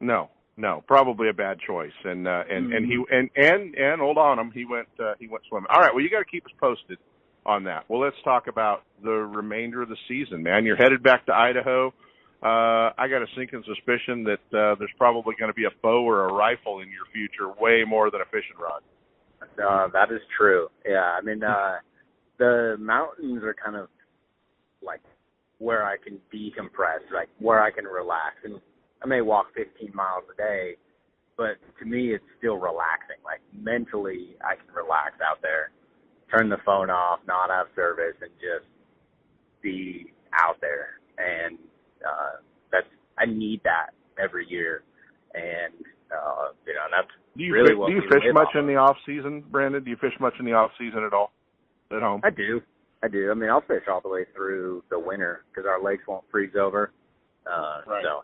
[0.00, 1.92] No, no, probably a bad choice.
[2.04, 4.50] And uh, and and he and and and hold on him.
[4.50, 5.68] He went uh, he went swimming.
[5.72, 5.94] All right.
[5.94, 6.98] Well, you got to keep us posted
[7.46, 7.84] on that.
[7.88, 10.64] Well, let's talk about the remainder of the season, man.
[10.64, 11.94] You're headed back to Idaho.
[12.42, 16.02] Uh, I got a sinking suspicion that uh, there's probably going to be a bow
[16.02, 18.82] or a rifle in your future, way more than a fishing rod.
[19.62, 20.68] Uh, that is true.
[20.86, 21.76] Yeah, I mean, uh,
[22.38, 23.88] the mountains are kind of
[24.82, 25.00] like
[25.58, 28.36] where I can decompress, like where I can relax.
[28.44, 28.60] And
[29.02, 30.76] I may walk 15 miles a day,
[31.36, 33.16] but to me, it's still relaxing.
[33.24, 35.70] Like mentally, I can relax out there,
[36.30, 38.66] turn the phone off, not have service, and just
[39.62, 41.00] be out there.
[41.18, 41.58] And
[42.04, 42.86] uh, that's
[43.18, 43.90] I need that
[44.22, 44.82] every year.
[45.34, 45.74] And
[46.10, 48.66] uh, you know, that's Do you really fi- what do you fish much off in
[48.66, 49.82] the off season, Brandon?
[49.82, 51.32] Do you fish much in the off season at all
[51.90, 52.20] at home?
[52.24, 52.60] I do.
[53.02, 53.30] I do.
[53.30, 56.54] I mean, I'll fish all the way through the winter because our lakes won't freeze
[56.60, 56.92] over.
[57.46, 58.04] Uh, Right.
[58.04, 58.22] So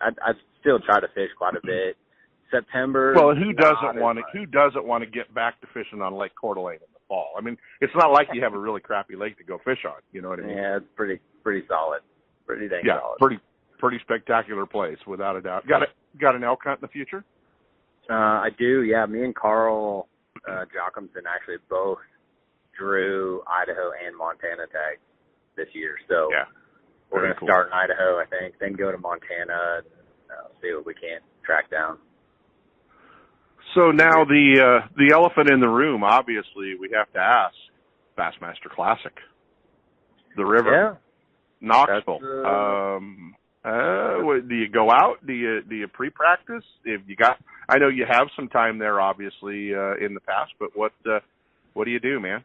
[0.00, 1.96] I, I still try to fish quite a bit.
[2.50, 3.12] September.
[3.14, 4.24] Well, who doesn't want to?
[4.36, 7.30] Who doesn't want to get back to fishing on Lake Coeur d'Alene in the fall?
[7.38, 10.00] I mean, it's not like you have a really crappy lake to go fish on.
[10.12, 10.56] You know what I mean?
[10.56, 12.00] Yeah, it's pretty pretty solid.
[12.46, 13.18] Pretty dang Yeah, solid.
[13.18, 13.38] pretty
[13.78, 15.66] pretty spectacular place without a doubt.
[15.68, 15.90] Got it.
[16.20, 17.24] Got an elk hunt in the future?
[18.10, 18.82] Uh, I do.
[18.82, 20.08] Yeah, me and Carl
[20.48, 21.98] uh, Jocumsen actually both
[22.76, 25.00] drew Idaho and Montana tags
[25.56, 25.96] this year.
[26.08, 26.44] So Yeah,
[27.10, 27.46] we're very gonna cool.
[27.48, 29.86] start in Idaho, I think, then go to Montana and
[30.30, 31.98] uh, see what we can track down.
[33.74, 36.02] So now the uh, the elephant in the room.
[36.02, 37.54] Obviously, we have to ask
[38.18, 39.12] Bassmaster Classic,
[40.36, 40.98] the river,
[41.62, 41.68] Yeah.
[41.68, 42.18] Knoxville.
[42.22, 42.48] Uh,
[42.96, 45.24] um, uh, what- do you go out?
[45.26, 46.64] Do you do you pre-practice?
[46.84, 50.52] If you got, I know you have some time there, obviously uh, in the past.
[50.58, 51.20] But what uh,
[51.74, 52.44] what do you do, man?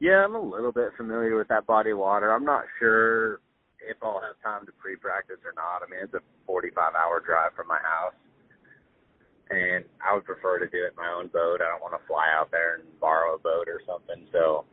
[0.00, 2.32] Yeah, I'm a little bit familiar with that body of water.
[2.32, 3.40] I'm not sure
[3.82, 5.82] if I'll have time to pre-practice or not.
[5.82, 8.14] I mean, it's a 45-hour drive from my house,
[9.50, 11.60] and I would prefer to do it in my own boat.
[11.60, 14.26] I don't want to fly out there and borrow a boat or something.
[14.30, 14.64] So,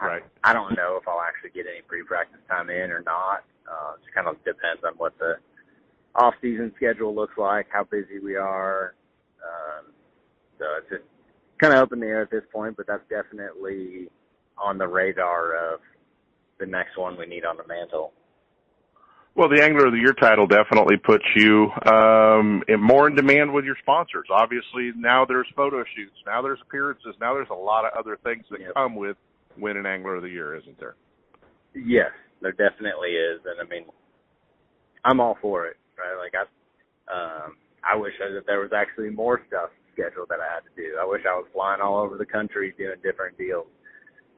[0.00, 0.22] Right.
[0.44, 3.44] I don't know if I'll actually get any pre-practice time in or not.
[3.66, 5.34] Uh, it just kind of depends on what the
[6.14, 8.94] off-season schedule looks like, how busy we are.
[9.42, 9.92] Um,
[10.58, 11.04] so it's just
[11.58, 14.08] kind of up in the air at this point, but that's definitely
[14.58, 15.80] on the radar of
[16.58, 18.12] the next one we need on the mantle.
[19.34, 23.52] Well, the Angler of the Year title definitely puts you um, in more in demand
[23.52, 24.28] with your sponsors.
[24.30, 28.44] Obviously, now there's photo shoots, now there's appearances, now there's a lot of other things
[28.50, 29.18] that come with
[29.58, 30.96] winning Angler of the Year, isn't there?
[31.74, 33.84] Yes, there definitely is, and I mean,
[35.04, 35.76] I'm all for it.
[35.98, 36.16] Right?
[36.18, 36.44] Like I,
[37.12, 40.96] um, I wish that there was actually more stuff scheduled that I had to do.
[41.00, 43.66] I wish I was flying all over the country doing different deals,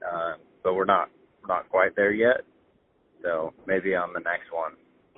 [0.06, 1.10] um, but we're not
[1.42, 2.42] we're not quite there yet.
[3.22, 4.72] So maybe on the next one,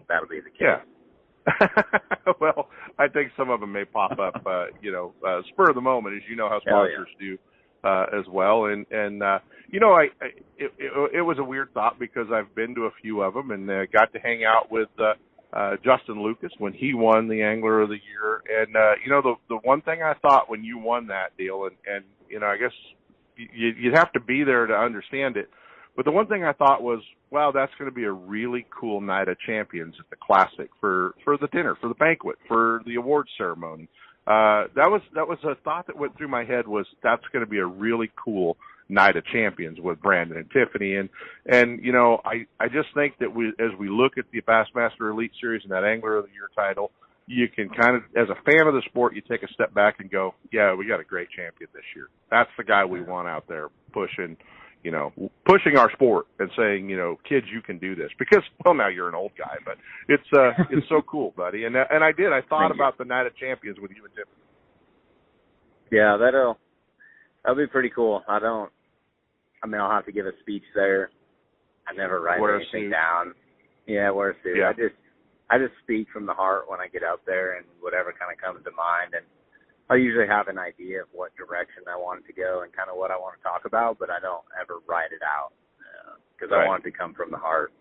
[0.08, 0.60] that'll be the case.
[0.60, 0.80] Yeah.
[2.40, 5.74] well, I think some of them may pop up, uh, you know, uh, spur of
[5.74, 6.94] the moment, as you know how Hell yeah.
[6.94, 7.38] sponsors do,
[7.84, 8.66] uh, as well.
[8.66, 9.38] And, and, uh,
[9.68, 10.26] you know, I, I
[10.58, 13.50] it, it, it was a weird thought because I've been to a few of them
[13.50, 15.14] and, uh, got to hang out with, uh,
[15.52, 18.42] uh, Justin Lucas when he won the Angler of the Year.
[18.62, 21.64] And, uh, you know, the, the one thing I thought when you won that deal
[21.64, 22.72] and, and, you know, I guess
[23.36, 25.48] you, you'd have to be there to understand it.
[25.96, 29.00] But the one thing I thought was, wow, that's going to be a really cool
[29.00, 32.94] night of champions at the classic for for the dinner, for the banquet, for the
[32.94, 33.88] awards ceremony.
[34.30, 37.44] Uh, that was that was a thought that went through my head was that's going
[37.44, 38.56] to be a really cool
[38.88, 41.08] night of champions with Brandon and Tiffany and
[41.46, 45.10] and you know I I just think that we as we look at the Bassmaster
[45.10, 46.92] Elite Series and that Angler of the Year title,
[47.26, 49.96] you can kind of as a fan of the sport you take a step back
[49.98, 52.06] and go, yeah, we got a great champion this year.
[52.30, 54.36] That's the guy we want out there pushing
[54.82, 55.12] you know,
[55.44, 58.88] pushing our sport and saying, you know, kids, you can do this because, well, now
[58.88, 59.76] you're an old guy, but
[60.08, 61.64] it's, uh, it's so cool, buddy.
[61.64, 62.82] And, and I did, I thought Thank you.
[62.82, 64.36] about the night of champions with you and Tiffany.
[65.90, 66.56] Yeah, that'll
[67.42, 68.22] that'll be pretty cool.
[68.28, 68.70] I don't.
[69.62, 71.10] I mean, I'll have to give a speech there.
[71.86, 73.34] I never write Wear anything down.
[73.86, 74.58] Yeah, wear a suit.
[74.58, 74.70] Yeah.
[74.70, 74.94] I just
[75.50, 78.38] I just speak from the heart when I get out there and whatever kind of
[78.38, 79.14] comes to mind.
[79.14, 79.26] And
[79.90, 82.88] I usually have an idea of what direction I want it to go and kind
[82.88, 85.50] of what I want to talk about, but I don't ever write it out
[86.38, 86.64] because Right.
[86.64, 87.72] I want it to come from the heart.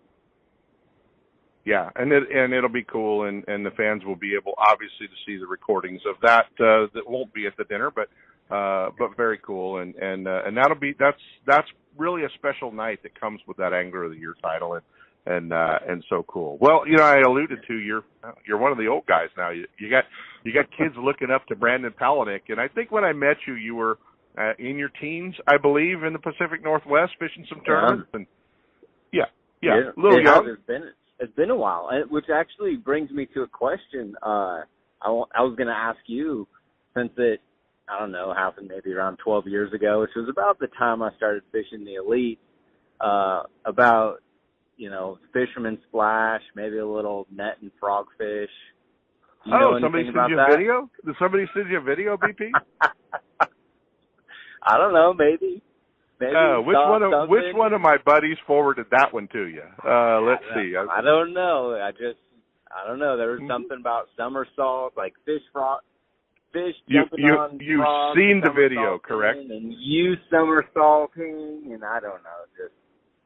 [1.65, 5.08] Yeah, and it and it'll be cool, and and the fans will be able obviously
[5.08, 6.48] to see the recordings of that.
[6.60, 8.10] Uh, that won't be at the dinner, but
[8.54, 11.67] uh, but very cool, and and uh, and that'll be that's that's
[11.98, 14.84] really a special night that comes with that Angler of the Year title, and
[15.25, 16.58] and uh, and so cool.
[16.60, 18.03] Well, you know, I alluded to you're
[18.47, 19.49] you're one of the old guys now.
[19.51, 20.05] You you got
[20.43, 23.55] you got kids looking up to Brandon Palaniuk, and I think when I met you,
[23.55, 23.97] you were
[24.38, 28.25] uh, in your teens, I believe, in the Pacific Northwest fishing some tournaments, and
[29.12, 29.25] yeah,
[29.62, 30.36] yeah, It- a little it has.
[30.36, 30.47] young.
[30.49, 30.84] It's been
[31.19, 34.15] it's been a while, and- which actually brings me to a question.
[34.23, 34.62] Uh,
[35.01, 36.47] I, I was going to ask you,
[36.95, 37.41] since it
[37.89, 41.10] I don't know happened maybe around 12 years ago, which was about the time I
[41.17, 42.39] started fishing the elite.
[43.01, 44.19] Uh, about
[44.79, 48.47] you know fisherman splash, maybe a little net and frogfish.
[49.45, 50.49] Do you know oh, anything somebody sent you that?
[50.49, 50.89] a video?
[51.05, 52.49] Did somebody send you a video, BP?
[54.63, 55.61] I don't know, maybe.
[56.19, 57.29] Maybe uh, which one of something.
[57.31, 59.63] which one of my buddies forwarded that one to you?
[59.85, 60.75] Uh, let's see.
[60.75, 61.79] I don't know.
[61.81, 62.19] I just
[62.69, 63.15] I don't know.
[63.17, 63.45] There Mm-hmm.
[63.45, 65.79] was something about somersault, like fish frog,
[66.51, 69.39] fish You- you- you've frogs, seen the video, correct?
[69.39, 72.39] And you somersaulting, and I don't know.
[72.57, 72.75] Just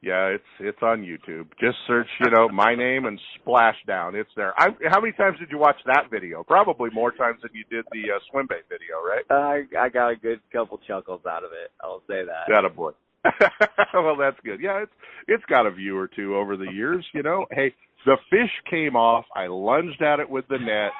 [0.04, 1.48] Yeah, it's it's on YouTube.
[1.62, 4.16] Just search, you know, my name and splashdown.
[4.16, 4.54] It's there.
[4.60, 6.44] I, how many times did you watch that video?
[6.44, 9.24] Probably more times than you did the uh, swim bait video, right?
[9.30, 11.72] I I got a good couple chuckles out of it.
[11.82, 12.50] I'll say that.
[12.50, 12.92] That a boy.
[13.94, 14.60] well, that's good.
[14.62, 14.92] Yeah, it's
[15.30, 17.06] it's got a view or two over the years.
[17.14, 17.74] You know, hey,
[18.06, 19.24] the fish came off.
[19.34, 20.92] I lunged at it with the net,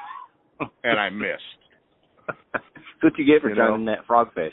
[0.82, 1.42] and I missed.
[2.54, 2.64] That's
[3.02, 3.76] what you get for You trying know?
[3.76, 4.52] to net frogfish.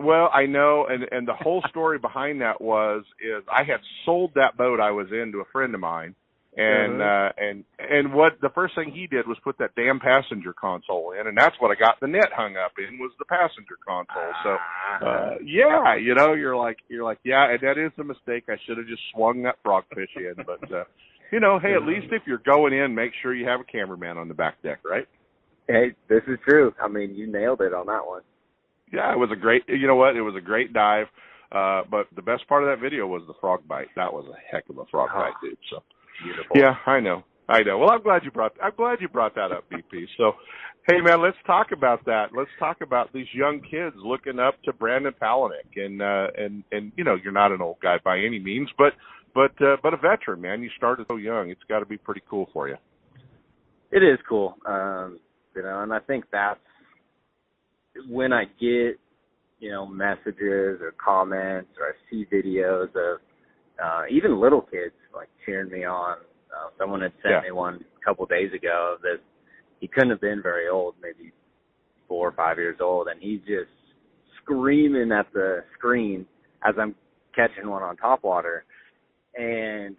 [0.00, 4.32] Well, I know, and and the whole story behind that was is I had sold
[4.34, 6.14] that boat I was in to a friend of mine,
[6.56, 7.10] and Uh-huh.
[7.10, 11.12] uh and and what the first thing he did was put that damn passenger console
[11.12, 14.32] in, and that's what I got the net hung up in was the passenger console.
[14.42, 14.56] So,
[15.06, 18.44] uh yeah, you know, you're like you're like yeah, and that is a mistake.
[18.48, 20.84] I should have just swung that frogfish in, but uh
[21.30, 24.16] you know, hey, at least if you're going in, make sure you have a cameraman
[24.18, 25.06] on the back deck, right?
[25.68, 26.74] Hey, this is true.
[26.82, 28.22] I mean, you nailed it on that one.
[28.92, 29.62] Yeah, it was a great.
[29.68, 30.16] You know what?
[30.16, 31.06] It was a great dive.
[31.52, 33.88] Uh, but the best part of that video was the frog bite.
[33.96, 35.58] That was a heck of a frog bite, dude.
[35.68, 35.82] So
[36.22, 36.56] Beautiful.
[36.56, 37.78] yeah, I know, I know.
[37.78, 38.52] Well, I'm glad you brought.
[38.62, 40.06] I'm glad you brought that up, BP.
[40.16, 40.34] So,
[40.88, 42.26] hey man, let's talk about that.
[42.36, 46.92] Let's talk about these young kids looking up to Brandon Palaniuk, and uh, and and
[46.96, 48.92] you know, you're not an old guy by any means, but
[49.34, 50.62] but uh, but a veteran, man.
[50.62, 51.50] You started so young.
[51.50, 52.76] It's got to be pretty cool for you.
[53.90, 54.54] It is cool.
[54.66, 55.18] Um,
[55.56, 56.60] you know, and I think that's
[58.08, 58.98] when I get,
[59.58, 63.20] you know, messages or comments or I see videos of
[63.82, 66.18] uh even little kids like cheering me on.
[66.50, 67.40] Uh, someone had sent Yeah.
[67.42, 69.18] me one a couple days ago that
[69.80, 71.32] he couldn't have been very old, maybe
[72.08, 73.70] four or five years old, and he's just
[74.42, 76.26] screaming at the screen
[76.66, 76.94] as I'm
[77.34, 78.64] catching one on top water.
[79.36, 79.96] And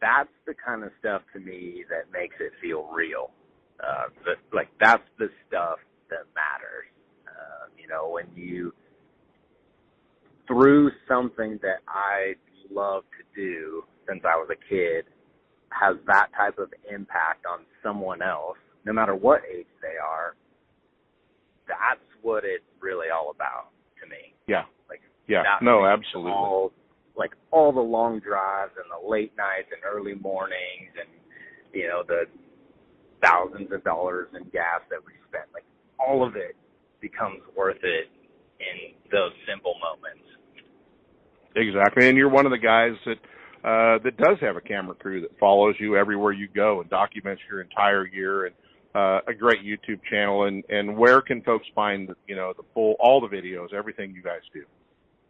[0.00, 3.30] that's the kind of stuff to me that makes it feel real.
[3.82, 5.78] Uh, the, like that's the stuff
[6.10, 6.86] that matters.
[7.86, 8.72] You know, when you
[10.48, 12.34] through something that I
[12.68, 15.04] love to do since I was a kid
[15.70, 20.34] has that type of impact on someone else, no matter what age they are,
[21.68, 23.68] that's what it's really all about
[24.02, 24.34] to me.
[24.48, 24.64] Yeah.
[24.88, 25.42] Like Yeah.
[25.62, 26.32] No, absolutely.
[26.32, 26.72] All,
[27.16, 31.08] like all the long drives and the late nights and early mornings and
[31.72, 32.24] you know the
[33.22, 35.46] thousands of dollars in gas that we spent.
[35.54, 35.64] Like
[36.00, 36.56] all of it
[37.00, 38.08] becomes worth it
[38.60, 40.24] in those simple moments.
[41.54, 43.18] Exactly, and you're one of the guys that
[43.64, 47.42] uh, that does have a camera crew that follows you everywhere you go and documents
[47.50, 48.54] your entire year, and
[48.94, 50.44] uh, a great YouTube channel.
[50.44, 54.22] And and where can folks find you know the full all the videos, everything you
[54.22, 54.64] guys do?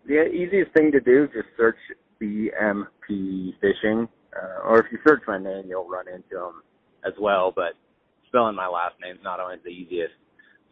[0.06, 1.78] The easiest thing to do is just search
[2.20, 6.62] BMP Fishing, uh, or if you search my name, you'll run into them
[7.06, 7.52] as well.
[7.54, 7.74] But
[8.28, 10.14] spelling my last name is not always the easiest.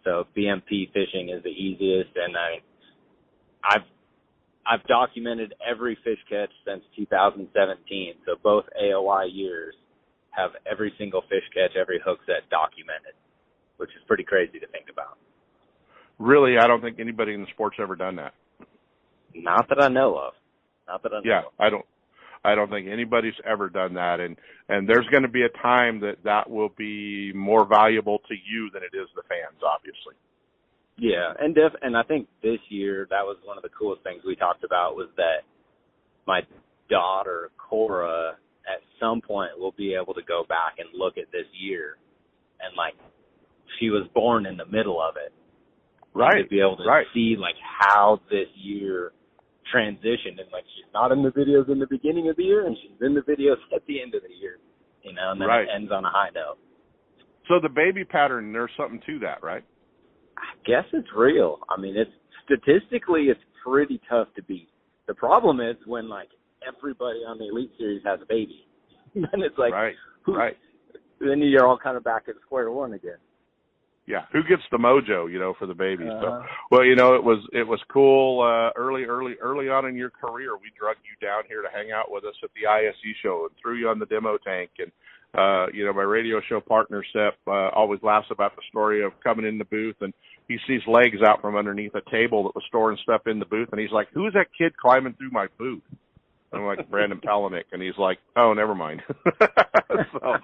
[0.04, 2.60] So BMP Fishing is the easiest, and I,
[3.64, 3.87] I've
[4.66, 8.14] I've documented every fish catch since 2017.
[8.24, 9.74] So both AOY years
[10.31, 13.14] have every single fish catch, every hook set documented,
[13.76, 15.18] which is pretty crazy to think about.
[16.18, 18.35] Really, I don't think anybody in the sport's ever done that.
[19.35, 20.33] Not that I know of.
[20.87, 21.52] Not that I know Yeah, of.
[21.58, 21.85] I don't.
[22.44, 24.36] I don't think anybody's ever done that, and
[24.68, 28.70] and there's going to be a time that that will be more valuable to you
[28.72, 30.14] than it is the fans, obviously.
[30.98, 34.22] Yeah, and def and I think this year that was one of the coolest things
[34.26, 35.42] we talked about was that
[36.26, 36.42] my
[36.88, 38.36] daughter Cora
[38.68, 41.96] at some point will be able to go back and look at this year
[42.60, 42.94] and like
[43.78, 45.32] she was born in the middle of it.
[46.14, 46.42] Right.
[46.42, 47.06] To be able to right.
[47.12, 49.12] see like how this year
[49.73, 52.77] transitioned and like she's not in the videos in the beginning of the year and
[52.83, 54.58] she's in the videos at the end of the year.
[55.02, 55.62] You know, and then Right.
[55.69, 56.56] it ends on a high note.
[57.48, 59.62] So the baby pattern, there's something to that, right?
[60.38, 61.58] I guess it's real.
[61.69, 62.10] I mean, it's
[62.44, 64.69] statistically it's pretty tough to beat.
[65.06, 66.29] The problem is when like
[66.67, 68.67] everybody on the Elite Series has a baby,
[69.15, 70.56] then it's like, right, who, right.
[71.21, 73.19] then you're all kind of back at square one again.
[74.07, 76.05] Yeah, who gets the mojo, you know, for the baby?
[76.07, 76.46] So, Uh-huh.
[76.71, 78.42] well, you know, it was it was cool.
[78.42, 81.90] Uh, early, early, early on in your career, we drug you down here to hang
[81.90, 84.71] out with us at the ISE show and threw you on the demo tank.
[84.79, 84.92] And
[85.35, 89.13] uh, you know, my radio show partner Sep uh, always laughs about the story of
[89.23, 90.13] coming in the booth and
[90.48, 93.69] he sees legs out from underneath a table that was storing stuff in the booth,
[93.73, 95.83] and he's like, "Who's that kid climbing through my booth?"
[96.52, 99.02] And I'm like, "Brandon Palaniuk," and he's like, "Oh, never mind."
[100.13, 100.37] so,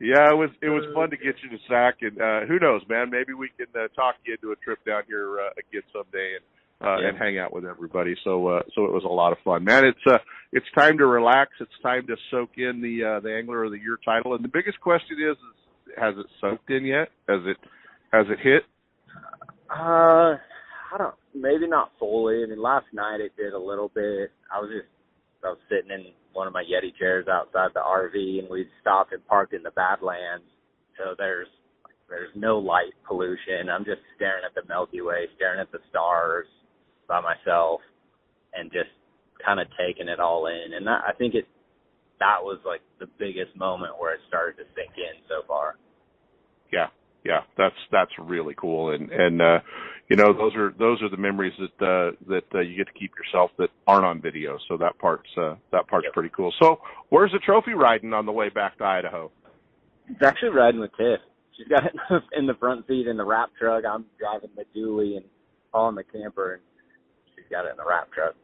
[0.00, 2.82] yeah, it was it was fun to get you to Sac, and uh, who knows,
[2.88, 3.10] man?
[3.10, 6.44] Maybe we can uh, talk you into a trip down here uh, again someday and
[6.86, 7.08] uh, Yeah.
[7.08, 8.14] and hang out with everybody.
[8.24, 9.84] So uh, so it was a lot of fun, man.
[9.86, 10.18] It's uh
[10.52, 11.52] it's time to relax.
[11.60, 14.34] It's time to soak in the uh, the Angler of the Year title.
[14.34, 17.08] And the biggest question is, is has it soaked in yet?
[17.28, 17.56] Has it
[18.12, 18.62] has it hit?
[19.70, 20.36] Uh,
[20.92, 21.14] I don't.
[21.34, 22.42] Maybe not fully.
[22.42, 24.30] I mean, last night it did a little bit.
[24.54, 24.88] I was just,
[25.44, 29.12] I was sitting in one of my Yeti chairs outside the RV, and we stopped
[29.12, 30.44] and parked in the Badlands.
[30.98, 31.48] So there's,
[32.08, 33.70] there's no light pollution.
[33.72, 36.46] I'm just staring at the Milky Way, staring at the stars
[37.08, 37.80] by myself,
[38.54, 38.90] and just
[39.44, 40.74] kind of taking it all in.
[40.74, 41.46] And that, I think it,
[42.20, 45.76] that was like the biggest moment where it started to sink in so far.
[46.72, 46.88] yeah
[47.24, 49.58] yeah that's that's really cool and and uh
[50.08, 52.92] you know those are those are the memories that uh that uh, you get to
[52.92, 54.58] keep yourself that aren't on video.
[54.68, 56.52] So that part's uh that part's pretty cool.
[56.60, 59.30] So where's the trophy riding on the way back to idaho?
[60.08, 61.20] It's actually riding with Tiff.
[61.56, 61.94] She's got it
[62.38, 63.84] in the front seat in the wrap truck.
[63.84, 65.24] I'm driving the dually and
[65.72, 66.62] hauling the camper, and
[67.34, 68.34] she's got it in the wrap truck.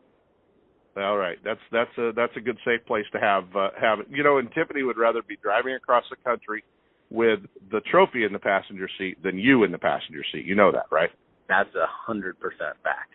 [0.97, 1.39] all right.
[1.45, 4.07] That's that's a that's a good safe place to have uh, have it.
[4.11, 6.65] You know and tiffany would rather be driving across the country
[7.09, 7.41] with
[7.71, 10.45] the trophy in the passenger seat than you in the passenger seat.
[10.45, 11.11] You know that right
[11.49, 13.13] That's a hundred percent fact.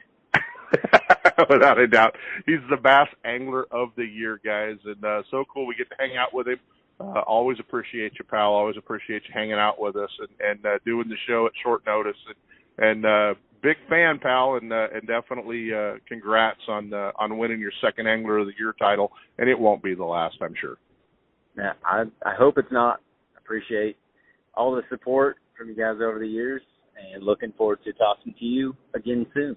[1.50, 2.16] without a doubt.
[2.46, 5.66] He's the bass angler of the year, guys, and uh, so cool.
[5.66, 6.60] We get to hang out with him.
[7.00, 8.54] Uh, always appreciate you, pal.
[8.54, 11.86] Always appreciate you hanging out with us and, and uh, doing the show at short
[11.86, 12.18] notice.
[12.28, 17.38] And, and uh, big fan, pal, and uh, and definitely uh, congrats on uh, on
[17.38, 19.12] winning your second angler of the year title.
[19.38, 20.78] And it won't be the last, I'm sure.
[21.56, 23.02] Yeah, I I hope it's not.
[23.38, 23.98] Appreciate
[24.56, 26.62] all the support from you guys over the years,
[27.14, 29.56] and looking forward to talking to you again soon.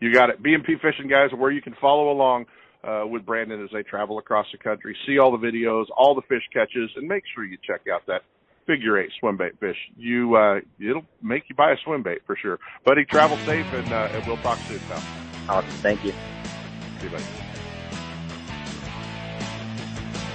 [0.00, 0.42] You got it.
[0.42, 2.46] BMP Fishing guys, where you can follow along
[2.84, 6.22] uh, with Brandon as they travel across the country, see all the videos, all the
[6.22, 8.22] fish catches, and make sure you check out that
[8.66, 9.76] figure eight swim bait fish.
[9.96, 12.58] You uh, it'll make you buy a swim bait for sure.
[12.84, 15.02] Buddy, travel safe, and uh, and we'll talk soon, pal.
[15.48, 15.70] Awesome.
[15.80, 16.12] Thank you.
[17.00, 17.24] See you, buddy.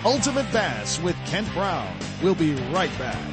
[0.03, 1.95] Ultimate Bass with Kent Brown.
[2.21, 3.33] We'll be right back.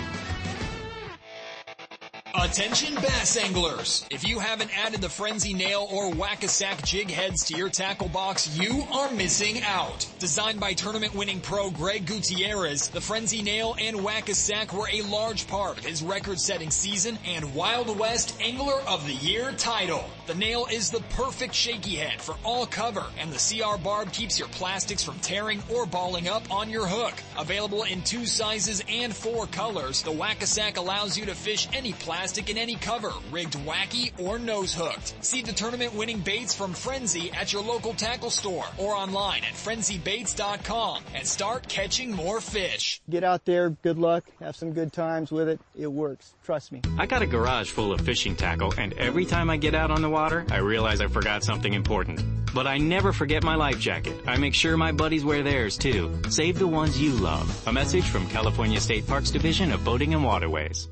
[2.33, 4.05] Attention bass anglers.
[4.09, 8.57] If you haven't added the Frenzy Nail or Whack-A-Sack jig heads to your tackle box,
[8.57, 10.07] you are missing out.
[10.17, 15.45] Designed by tournament winning pro Greg Gutierrez, the Frenzy Nail and Whack-A-Sack were a large
[15.47, 20.05] part of his record setting season and Wild West Angler of the Year title.
[20.25, 24.39] The nail is the perfect shaky head for all cover and the CR barb keeps
[24.39, 27.13] your plastics from tearing or balling up on your hook.
[27.37, 32.20] Available in two sizes and four colors, the Whack-A-Sack allows you to fish any plastic
[32.21, 35.15] in any cover, rigged wacky or nose hooked.
[35.25, 39.53] See the tournament winning baits from Frenzy at your local tackle store or online at
[39.53, 43.01] frenzybaits.com and start catching more fish.
[43.09, 45.59] Get out there, good luck, have some good times with it.
[45.75, 46.35] It works.
[46.43, 46.81] Trust me.
[46.99, 50.03] I got a garage full of fishing tackle and every time I get out on
[50.03, 52.21] the water, I realize I forgot something important.
[52.53, 54.15] But I never forget my life jacket.
[54.27, 56.21] I make sure my buddies wear theirs too.
[56.29, 57.49] Save the ones you love.
[57.67, 60.87] A message from California State Parks Division of Boating and Waterways.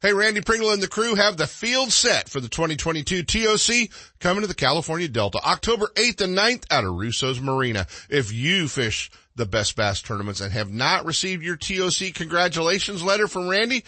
[0.00, 3.90] Hey, Randy Pringle and the crew have the field set for the 2022 TOC
[4.20, 7.84] coming to the California Delta, October 8th and 9th out of Russo's Marina.
[8.08, 13.26] If you fish the best bass tournaments and have not received your TOC congratulations letter
[13.26, 13.82] from Randy,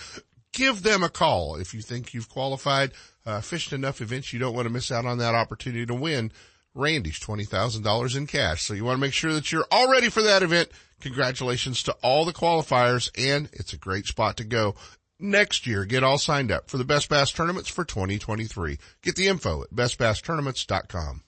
[0.52, 1.54] give them a call.
[1.54, 2.90] If you think you've qualified,
[3.24, 6.32] uh, fished enough events, you don't want to miss out on that opportunity to win
[6.74, 8.62] Randy's $20,000 in cash.
[8.64, 10.70] So you want to make sure that you're all ready for that event.
[11.02, 14.74] Congratulations to all the qualifiers and it's a great spot to go
[15.22, 15.84] next year.
[15.84, 18.78] Get all signed up for the Best Bass Tournaments for 2023.
[19.02, 21.22] Get the info at bestbasstournaments.com.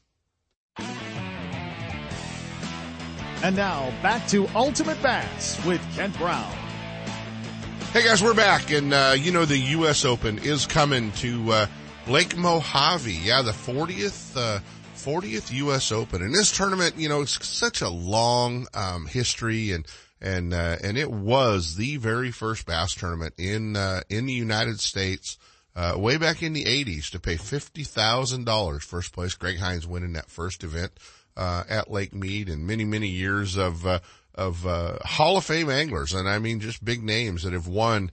[3.42, 6.52] And now back to Ultimate Bass with Kent Brown.
[7.92, 10.04] Hey guys, we're back and, uh, you know, the U.S.
[10.04, 11.66] Open is coming to, uh,
[12.06, 13.12] Lake Mojave.
[13.12, 14.60] Yeah, the 40th, uh,
[14.96, 15.92] 40th U.S.
[15.92, 16.22] Open.
[16.22, 19.86] And this tournament, you know, it's such a long, um, history and,
[20.22, 24.78] and, uh, and it was the very first bass tournament in, uh, in the United
[24.78, 25.36] States,
[25.74, 29.34] uh, way back in the eighties to pay $50,000 first place.
[29.34, 30.92] Greg Hines winning that first event,
[31.36, 33.98] uh, at Lake Mead and many, many years of, uh,
[34.36, 36.14] of, uh, Hall of Fame anglers.
[36.14, 38.12] And I mean, just big names that have won,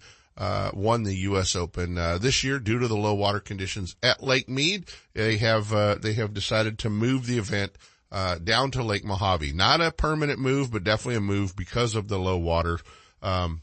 [0.74, 1.56] won the U.S.
[1.56, 4.86] Open this year due to the low water conditions at Lake Mead.
[5.14, 7.74] They have they have decided to move the event
[8.12, 9.54] uh, down to Lake Mojave.
[9.54, 12.80] Not a permanent move, but definitely a move because of the low water
[13.22, 13.62] um,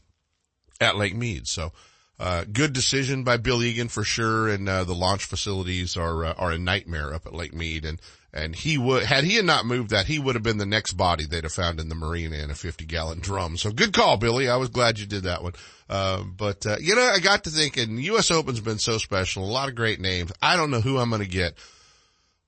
[0.79, 1.47] at Lake Mead.
[1.47, 1.71] So.
[2.19, 6.51] Uh, good decision by Bill Egan for sure, and uh, the launch facilities are are
[6.51, 8.01] a nightmare up at Lake Mead, and
[8.33, 10.93] and he would had he had not moved that, he would have been the next
[10.93, 13.55] body they'd have found in the marina in a fifty gallon drum.
[13.55, 14.49] So good call, Billy.
[14.49, 15.53] I was glad you did that one.
[15.89, 18.31] Um, but, uh, you know, I got to thinking U.S.
[18.31, 20.31] Open's been so special, a lot of great names.
[20.41, 21.57] I don't know who I'm going to get.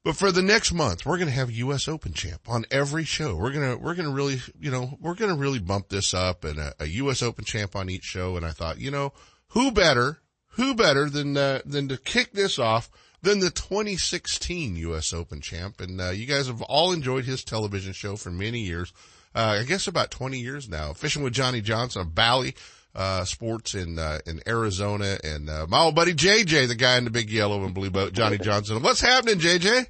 [0.04, 1.88] But for the next month, we're going to have U.S.
[1.88, 3.36] Open champ on every show.
[3.36, 6.14] We're going to, we're going to really, you know, we're going to really bump this
[6.14, 7.22] up and a, a, U.S.
[7.22, 8.38] Open champ on each show.
[8.38, 9.12] And I thought, you know,
[9.50, 10.20] who better,
[10.52, 12.89] who better than, uh, than to kick this off
[13.22, 15.12] than the 2016 U.S.
[15.12, 15.82] Open champ.
[15.82, 18.93] And, uh, you guys have all enjoyed his television show for many years.
[19.36, 20.93] Uh, I guess about 20 years now.
[20.93, 22.56] Fishing with Johnny Johnson of Bally
[22.96, 27.06] uh, sports in, uh, in Arizona and, uh, my old buddy JJ, the guy in
[27.06, 28.82] the big yellow and blue boat, Johnny Johnson.
[28.82, 29.88] What's happening, JJ?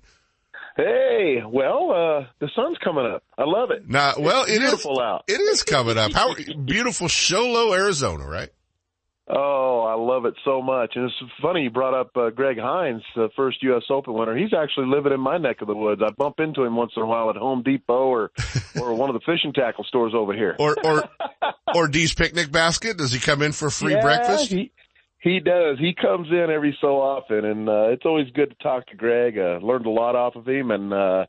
[0.78, 3.24] Hey, well, uh, the sun's coming up.
[3.38, 3.90] I love it.
[3.90, 5.24] Now, well, it's it beautiful is, out.
[5.28, 6.14] It is coming up.
[6.14, 8.50] How beautiful Show Low, Arizona, right?
[9.32, 10.94] Oh, I love it so much.
[10.96, 13.84] And it's funny you brought up uh, Greg Hines, the first U.S.
[13.92, 14.36] Open winner.
[14.36, 16.02] He's actually living in my neck of the woods.
[16.04, 18.32] I bump into him once in a while at Home Depot or
[18.82, 20.56] or one of the fishing tackle stores over here.
[20.58, 21.10] Or or
[21.76, 22.98] or Dee's Picnic Basket.
[22.98, 24.50] Does he come in for free yeah, breakfast?
[24.50, 24.72] He,
[25.20, 25.78] he does.
[25.78, 29.38] He comes in every so often, and uh, it's always good to talk to Greg.
[29.38, 31.26] Uh, learned a lot off of him, and uh,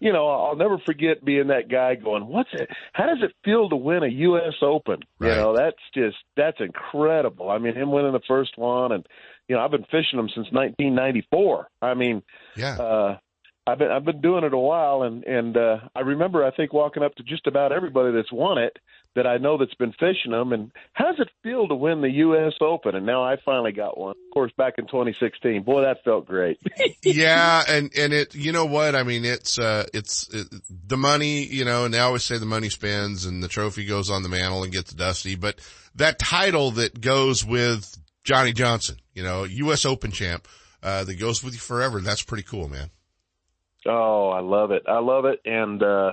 [0.00, 2.68] you know, I'll never forget being that guy going, "What's it?
[2.92, 4.54] How does it feel to win a U.S.
[4.62, 5.30] Open?" Right.
[5.30, 7.50] You know, that's just that's incredible.
[7.50, 9.06] I mean, him winning the first one, and
[9.46, 11.68] you know, I've been fishing them since 1994.
[11.82, 12.22] I mean,
[12.56, 12.76] yeah.
[12.76, 13.18] Uh,
[13.66, 16.72] I've been I've been doing it a while, and and uh, I remember I think
[16.72, 18.78] walking up to just about everybody that's won it
[19.16, 22.10] that I know that's been fishing them, and how does it feel to win the
[22.10, 22.52] U.S.
[22.60, 22.94] Open?
[22.94, 24.10] And now I finally got one.
[24.10, 26.58] Of course, back in 2016, boy, that felt great.
[27.02, 28.94] yeah, and and it, you know what?
[28.94, 30.46] I mean, it's uh, it's it,
[30.86, 34.10] the money, you know, and they always say the money spends, and the trophy goes
[34.10, 35.60] on the mantle and gets dusty, but
[35.96, 39.84] that title that goes with Johnny Johnson, you know, U.S.
[39.84, 40.46] Open champ,
[40.82, 42.00] uh, that goes with you forever.
[42.00, 42.90] That's pretty cool, man.
[43.86, 44.82] Oh, I love it.
[44.86, 45.40] I love it.
[45.44, 46.12] And, uh,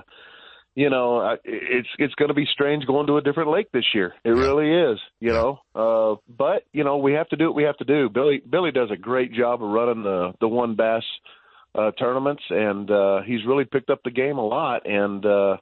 [0.78, 4.14] you know, it's, it's going to be strange going to a different lake this year.
[4.24, 7.64] It really is, you know, uh, but you know, we have to do what we
[7.64, 8.08] have to do.
[8.08, 11.02] Billy, Billy does a great job of running the, the WON Bass,
[11.74, 14.82] uh, tournaments and, uh, he's really picked up the game a lot.
[14.88, 15.56] And, uh,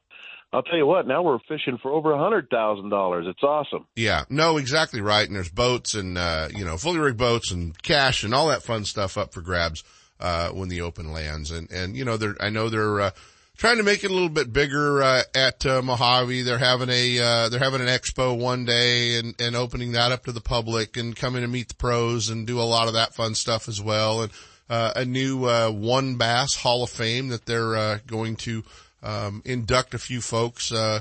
[0.53, 3.25] I'll tell you what, now we're fishing for over a hundred thousand dollars.
[3.27, 3.87] It's awesome.
[3.97, 5.27] Yeah, no, exactly right.
[5.27, 8.63] And there's boats and, uh, you know, fully rigged boats and cash and all that
[8.63, 9.83] fun stuff up for grabs,
[10.21, 11.51] uh, when the open lands.
[11.51, 13.11] And, and, you know, they're, I know they're, uh,
[13.57, 16.43] trying to make it a little bit bigger, uh, at, uh, Mojave.
[16.43, 20.25] They're having a, uh, they're having an expo one day and, and opening that up
[20.25, 23.15] to the public and coming to meet the pros and do a lot of that
[23.15, 24.23] fun stuff as well.
[24.23, 24.33] And,
[24.69, 28.65] uh, a new, uh, WON Bass Hall of Fame that they're, uh, going to,
[29.03, 30.73] um, induct a few folks.
[30.73, 31.01] Uh,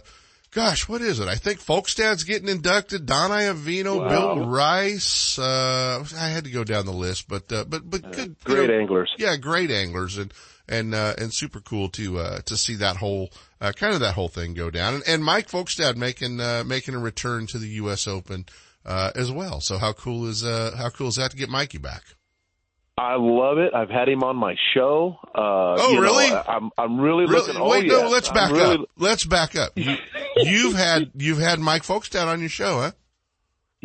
[0.51, 1.27] gosh, what is it?
[1.27, 3.05] I think Folkestad's getting inducted.
[3.05, 4.09] Don Iovino, Wow.
[4.35, 5.37] Bill Rice.
[5.37, 8.29] Uh, I had to go down the list, but, uh, but, but good.
[8.29, 9.11] you Great know, anglers.
[9.17, 10.31] Yeah, great anglers and,
[10.67, 13.29] and, uh, and super cool to, uh, to see that whole,
[13.61, 14.95] uh, kind of that whole thing go down.
[14.95, 18.07] And, and Mike Folkestad making, uh, making a return to the U.S.
[18.07, 18.45] Open,
[18.85, 19.61] uh, as well.
[19.61, 22.03] So how cool is, uh, how cool is that to get Mikey back?
[22.97, 23.73] I love it.
[23.73, 25.17] I've had him on my show.
[25.35, 26.31] Uh, Oh, you know, really?
[26.31, 27.35] I- I'm I'm really, Really?
[27.47, 27.55] looking.
[27.57, 28.01] Oh, Wait, yes.
[28.01, 28.89] no, let's I'm back really- up.
[28.97, 29.71] Let's back up.
[29.75, 29.97] You,
[30.37, 32.91] you've had, you've had Mike Folkestad on your show, huh?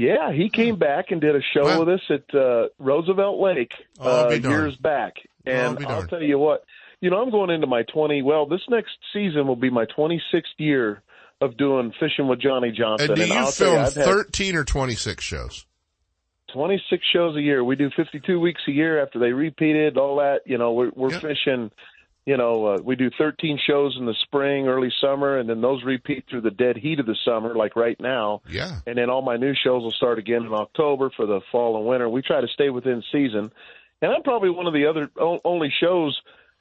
[0.00, 4.28] Yeah, he came back and did a show with us at uh, Roosevelt Lake Oh,
[4.28, 5.16] uh, years back.
[5.46, 6.64] Oh, And be I'll tell you what,
[7.02, 8.22] you know, I'm going into my 20.
[8.22, 11.02] Well, this next season will be my 26th year
[11.42, 13.10] of doing fishing with Johnny Johnson.
[13.10, 15.66] And do you I'll tell you, film 13 or 26 shows?
[16.54, 17.62] 26 shows a year.
[17.62, 20.40] We do 52 weeks a year after they repeated all that.
[20.46, 21.70] You know, we're, we're fishing.
[22.30, 25.82] You know, uh, we do 13 shows in the spring, early summer, and then those
[25.82, 28.40] repeat through the dead heat of the summer, like right now.
[28.48, 28.78] Yeah.
[28.86, 31.86] And then all my new shows will start again in October for the fall and
[31.86, 32.08] winter.
[32.08, 33.50] We try to stay within season.
[34.00, 36.20] And I'm probably one of the other o- only shows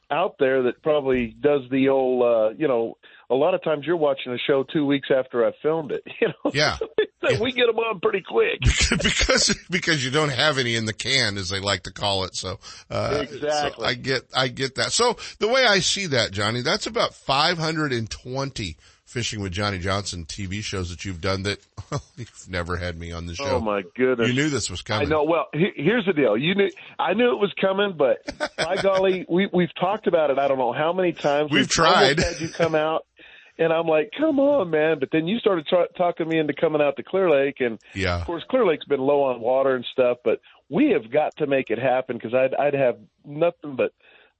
[0.09, 2.97] out there that probably does the old, uh, you know,
[3.29, 6.03] a lot of times you're watching a show two weeks after I filmed it.
[6.21, 6.77] You know, Yeah.
[7.41, 8.59] we get them on pretty quick.
[8.89, 12.35] because, because you don't have any in the can, as they like to call it.
[12.35, 12.59] So,
[12.89, 13.83] uh, Exactly.
[13.83, 14.91] so I get, I get that.
[14.91, 20.63] So the way I see that, Johnny, that's about 520 fishing with Johnny Johnson TV
[20.63, 21.59] shows that you've done that
[22.17, 23.43] you've never had me on the show.
[23.45, 24.27] Oh my goodness!
[24.27, 25.07] You knew this was coming.
[25.07, 25.23] I know.
[25.23, 26.37] Well, he, here's the deal.
[26.37, 26.69] You knew.
[26.99, 28.19] I knew it was coming, but
[28.57, 30.37] by golly, we we've talked about it.
[30.37, 32.19] I don't know how many times We've tried.
[32.19, 33.05] Had you come out,
[33.59, 34.99] and I'm like, come on, man!
[34.99, 38.19] But then you started tra- talking me into coming out to Clear Lake, and Yeah.
[38.19, 40.17] of course, Clear Lake's been low on water and stuff.
[40.23, 40.39] But
[40.69, 43.91] we have got to make it happen because I'd I'd have nothing but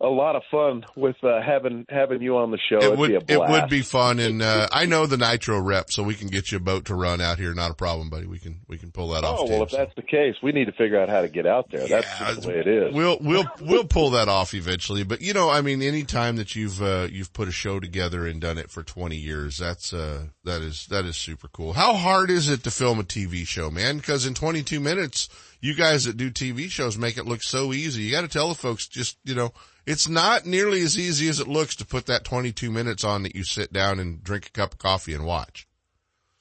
[0.01, 2.77] a lot of fun with uh, having having you on the show.
[2.77, 4.19] It It'd would, be it would be fun.
[4.19, 6.95] And, uh, I know the Nitro rep, so we can get you a boat to
[6.95, 7.53] run out here.
[7.53, 8.25] Not a problem, buddy.
[8.25, 9.39] We can, we can pull that off.
[9.41, 11.69] Oh well, if that's the case, we need to figure out how to get out
[11.69, 11.85] there.
[11.85, 12.93] That's just the way it is.
[12.93, 15.03] We'll we'll we'll pull that off eventually.
[15.03, 18.25] But you know, I mean, any time that you've uh, you've put a show together
[18.25, 21.73] and done it for twenty years, that's uh that is that is super cool.
[21.73, 23.97] How hard is it to film a TV show, man?
[23.97, 25.27] Because in twenty two minutes,
[25.59, 28.03] you guys that do TV shows make it look so easy.
[28.03, 29.51] You got to tell the folks just you know.
[29.89, 33.35] It's not nearly as easy as it looks to put that 22 minutes on that
[33.35, 35.67] you sit down and drink a cup of coffee and watch.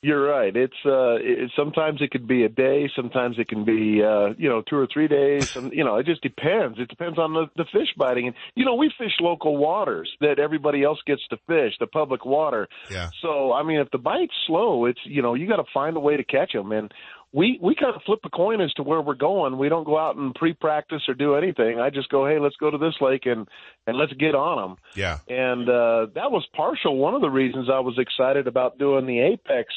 [0.03, 0.55] You're right.
[0.55, 4.49] It's uh it, sometimes it could be a day, sometimes it can be uh you
[4.49, 6.79] know 2 or 3 days, and you know, it just depends.
[6.79, 10.39] It depends on the the fish biting and you know, we fish local waters that
[10.39, 12.69] everybody else gets to fish, the public water.
[12.91, 13.09] Yeah.
[13.23, 16.01] So, I mean, if the bite's slow, it's you know, you got to find a
[16.01, 16.93] way to catch them and
[17.33, 19.59] we we kind of flip a coin as to where we're going.
[19.59, 21.79] We don't go out and pre-practice or do anything.
[21.79, 23.47] I just go, "Hey, let's go to this lake and
[23.87, 25.19] and let's get on them." Yeah.
[25.29, 26.97] and uh, that was partial.
[26.97, 29.73] One of the reasons I was excited about doing the Apex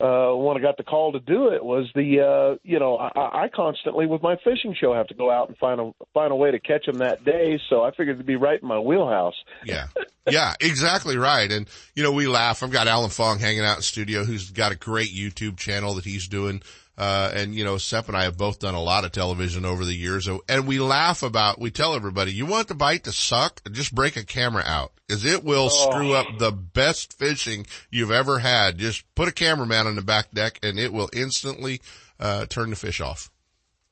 [0.00, 3.44] uh, when I got the call to do it was the uh, you know I,
[3.44, 6.36] I constantly with my fishing show have to go out and find a find a
[6.36, 7.60] way to catch them that day.
[7.68, 9.34] So I figured it'd be right in my wheelhouse.
[9.64, 9.86] Yeah.
[10.28, 11.50] Yeah, exactly right.
[11.50, 12.62] And, you know, we laugh.
[12.62, 16.04] I've got Alan Fong hanging out in studio who's got a great YouTube channel that
[16.04, 16.62] he's doing.
[17.00, 19.86] Uh, and you know, Sep and I have both done a lot of television over
[19.86, 20.28] the years.
[20.28, 23.62] And we laugh about, we tell everybody, you want the bite to suck?
[23.72, 24.92] Just break a camera out.
[25.08, 28.76] Cause it will screw up the best fishing you've ever had.
[28.76, 31.80] Just put a cameraman on the back deck and it will instantly,
[32.20, 33.30] uh, turn the fish off.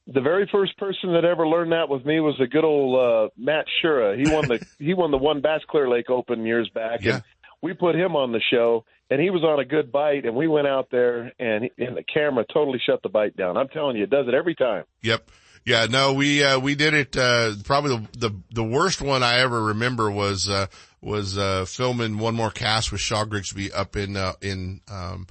[0.06, 3.30] The very first person that ever learned that with me was the good old uh,
[3.38, 4.16] Matt Shura.
[4.22, 7.14] He won the he won the WON Bass Clear Lake Open years back, Yeah.
[7.14, 7.22] and
[7.62, 8.84] we put him on the show.
[9.11, 12.02] And he was on a good bite, and we went out there, and, and the
[12.02, 13.56] camera totally shut the bite down.
[13.56, 14.84] I'm telling you, it does it every time.
[15.02, 15.30] Yep.
[15.64, 19.40] Yeah, no, we, uh, we did it, uh, probably the, the, the worst one I
[19.40, 20.66] ever remember was, uh,
[21.02, 25.26] was, uh, filming one more cast with Shaw Grigsby up in, uh, in, um,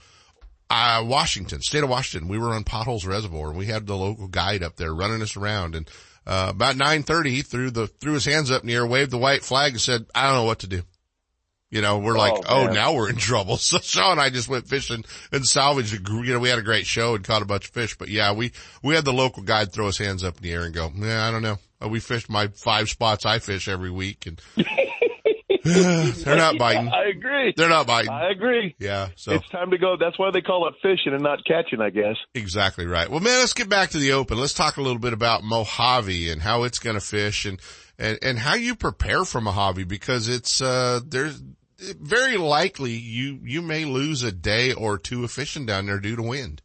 [0.69, 2.29] uh, Washington, state of Washington.
[2.29, 5.37] We were on Potholes Reservoir and we had the local guide up there running us
[5.37, 5.89] around and,
[6.27, 9.17] uh, about 930, he threw the, threw his hands up in the air, waved the
[9.17, 10.83] white flag and said, I don't know what to do.
[11.69, 13.57] You know, we're like, Oh, oh, now we're in trouble.
[13.67, 16.63] So Shaw and I just went fishing and salvaged, a, you know, we had a
[16.63, 17.97] great show and caught a bunch of fish.
[17.97, 18.51] But yeah, we,
[18.81, 21.27] we had the local guide throw his hands up in the air and go, yeah,
[21.27, 21.57] I don't know.
[21.83, 24.41] Uh, we fished my five spots I fish every week and
[25.67, 26.87] They're not biting.
[26.87, 27.53] I agree.
[27.57, 28.09] They're not biting.
[28.11, 28.75] I agree.
[28.79, 29.09] Yeah.
[29.15, 29.97] So It's time to go.
[29.99, 32.15] That's why they call it fishing and not catching, I guess.
[32.33, 33.09] Exactly right.
[33.09, 34.37] Well, man, let's get back to the open.
[34.37, 37.59] Let's talk a little bit about Mojave and how it's going to fish and,
[37.99, 41.41] and, and how you prepare for Mojave because it's, uh, there's
[41.79, 46.15] very likely you, you may lose a day or two of fishing down there due
[46.15, 46.61] to wind.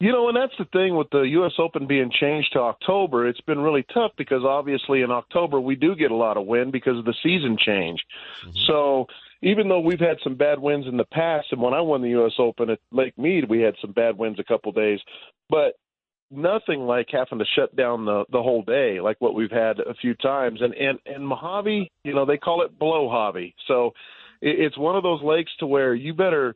[0.00, 1.52] You know, and that's the thing with the U.S.
[1.58, 3.26] Open being changed to October.
[3.26, 6.70] It's been really tough because obviously in October we do get a lot of wind
[6.70, 8.00] because of the season change.
[8.68, 9.06] So
[9.42, 12.10] even though we've had some bad winds in the past, and when I won the
[12.10, 12.32] U.S.
[12.38, 15.00] Open at Lake Mead, we had some bad winds a couple days,
[15.50, 15.74] but
[16.30, 19.94] nothing like having to shut down the the whole day like what we've had a
[19.94, 20.60] few times.
[20.62, 23.54] And and and Mojave, you know, they call it blowhobby.
[23.66, 23.92] So
[24.40, 26.54] it, it's one of those lakes to where you better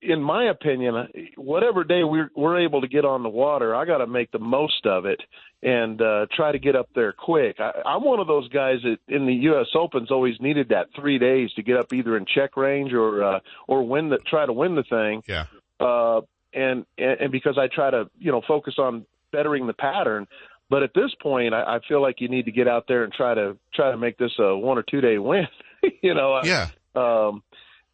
[0.00, 3.98] in my opinion, whatever day we're we're able to get on the water, I got
[3.98, 5.20] to make the most of it
[5.62, 7.56] and uh, try to get up there quick.
[7.58, 9.66] I, I'm one of those guys that in the U.S.
[9.74, 13.40] Opens always needed that three days to get up either in check range or uh,
[13.68, 15.22] or win the try to win the thing.
[15.26, 15.44] Yeah.
[15.78, 16.22] Uh,
[16.56, 20.26] and, and because I try to you know focus on bettering the pattern.
[20.68, 23.12] But at this point, I, I feel like you need to get out there and
[23.12, 25.46] try to try to make this a one or two day win.
[26.02, 26.40] you know.
[26.42, 26.68] Yeah.
[26.94, 27.42] Um,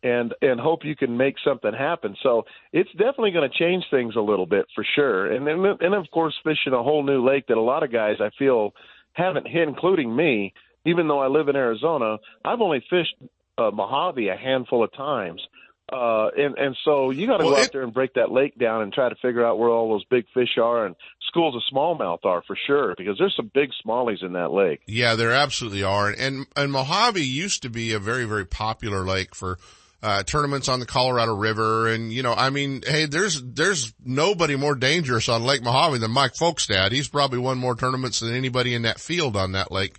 [0.02, 2.16] and and hope you can make something happen.
[2.22, 5.30] So it's definitely going to change things a little bit for sure.
[5.32, 8.16] And then and of course fishing a whole new lake that a lot of guys
[8.20, 8.74] I feel
[9.12, 10.54] haven't hit, including me.
[10.84, 13.14] Even though I live in Arizona, I've only fished
[13.56, 15.40] uh, Mojave a handful of times.
[15.93, 18.30] Uh, and, and so you got to Well, go it- out there and break that
[18.32, 20.97] lake down and try to figure out where all those big fish are and
[21.28, 24.80] schools of smallmouth are for sure, because there's some big smallies in that lake.
[24.86, 26.09] Yeah, there absolutely are.
[26.09, 29.59] And, and Mojave used to be a very, very popular lake for,
[30.03, 31.88] uh, tournaments on the Colorado River.
[31.88, 36.11] And, you know, I mean, hey, there's, there's nobody more dangerous on Lake Mojave than
[36.11, 36.93] Mike Folkestad.
[36.93, 39.99] He's probably won more tournaments than anybody in that field on that lake,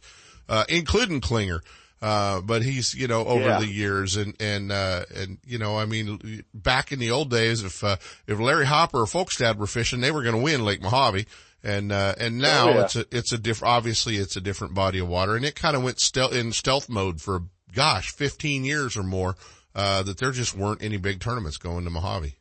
[0.50, 1.62] uh, including Klinger.
[2.04, 3.60] Uh, but he's, you know, over Yeah.
[3.60, 7.64] the years and, and, uh, and, you know, I mean, back in the old days,
[7.64, 7.95] if, uh,
[8.28, 11.26] if Larry Hopper or Folkestad were fishing, they were going to win Lake Mojave.
[11.64, 12.82] And, uh, and now Oh, yeah.
[12.84, 15.78] it's a, it's a different, obviously it's a different body of water and it kind
[15.78, 17.43] of went stealth, in stealth mode for,
[17.74, 19.38] gosh, 15 years or more,
[19.74, 22.36] uh, that there just weren't any big tournaments going to Mojave.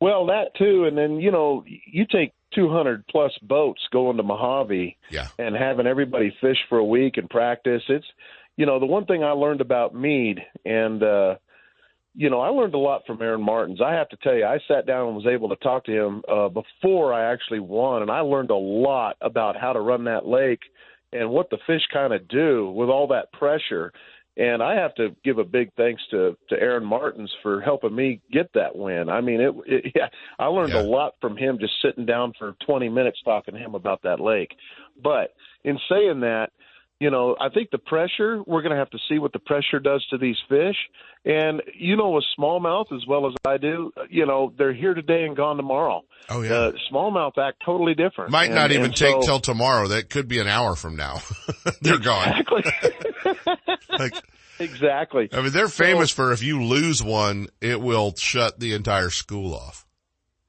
[0.00, 4.96] Well, that too, and then you know you take 200 plus boats going to Mojave,
[5.10, 5.28] Yeah.
[5.38, 7.82] and having everybody fish for a week and practice.
[7.88, 8.04] It's
[8.56, 11.34] you know the one thing I learned about Mead, and uh,
[12.14, 13.80] you know I learned a lot from Aaron Martens.
[13.80, 16.22] I have to tell you, I sat down and was able to talk to him
[16.30, 20.26] uh, before I actually won, and I learned a lot about how to run that
[20.26, 20.60] lake
[21.12, 23.92] and what the fish kind of do with all that pressure.
[24.36, 28.20] And I have to give a big thanks to to Aaron Martens for helping me
[28.32, 29.08] get that win.
[29.08, 30.08] I mean, it, it yeah,
[30.40, 30.80] I learned Yeah.
[30.80, 34.18] a lot from him just sitting down for 20 minutes talking to him about that
[34.20, 34.50] lake.
[35.02, 36.50] But in saying that,
[37.04, 39.78] you know, I think the pressure, we're going to have to see what the pressure
[39.78, 40.76] does to these fish.
[41.26, 45.24] And, you know, with smallmouth as well as I do, you know, they're here today
[45.24, 46.02] and gone tomorrow.
[46.30, 46.52] Oh yeah.
[46.52, 48.30] Uh, smallmouth act totally different.
[48.30, 49.88] Might And- not even take so- till tomorrow.
[49.88, 51.18] That could be an hour from now.
[51.82, 52.40] They're gone.
[52.40, 52.62] Exactly.
[53.98, 54.14] Like,
[54.58, 55.28] exactly.
[55.32, 59.54] I mean, they're famous for if you lose one, it will shut the entire school
[59.54, 59.86] off.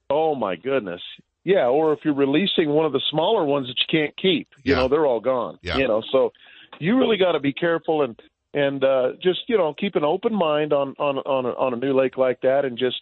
[0.10, 1.02] Oh my goodness.
[1.46, 4.74] Yeah, or if you're releasing one of the smaller ones that you can't keep, you
[4.74, 4.82] Yeah.
[4.82, 5.60] know, they're all gone.
[5.62, 5.78] Yeah.
[5.78, 6.34] You know, so
[6.80, 8.20] you really got to be careful and
[8.54, 11.78] and uh just, you know, keep an open mind on on on a, on a
[11.78, 12.98] new lake like that and just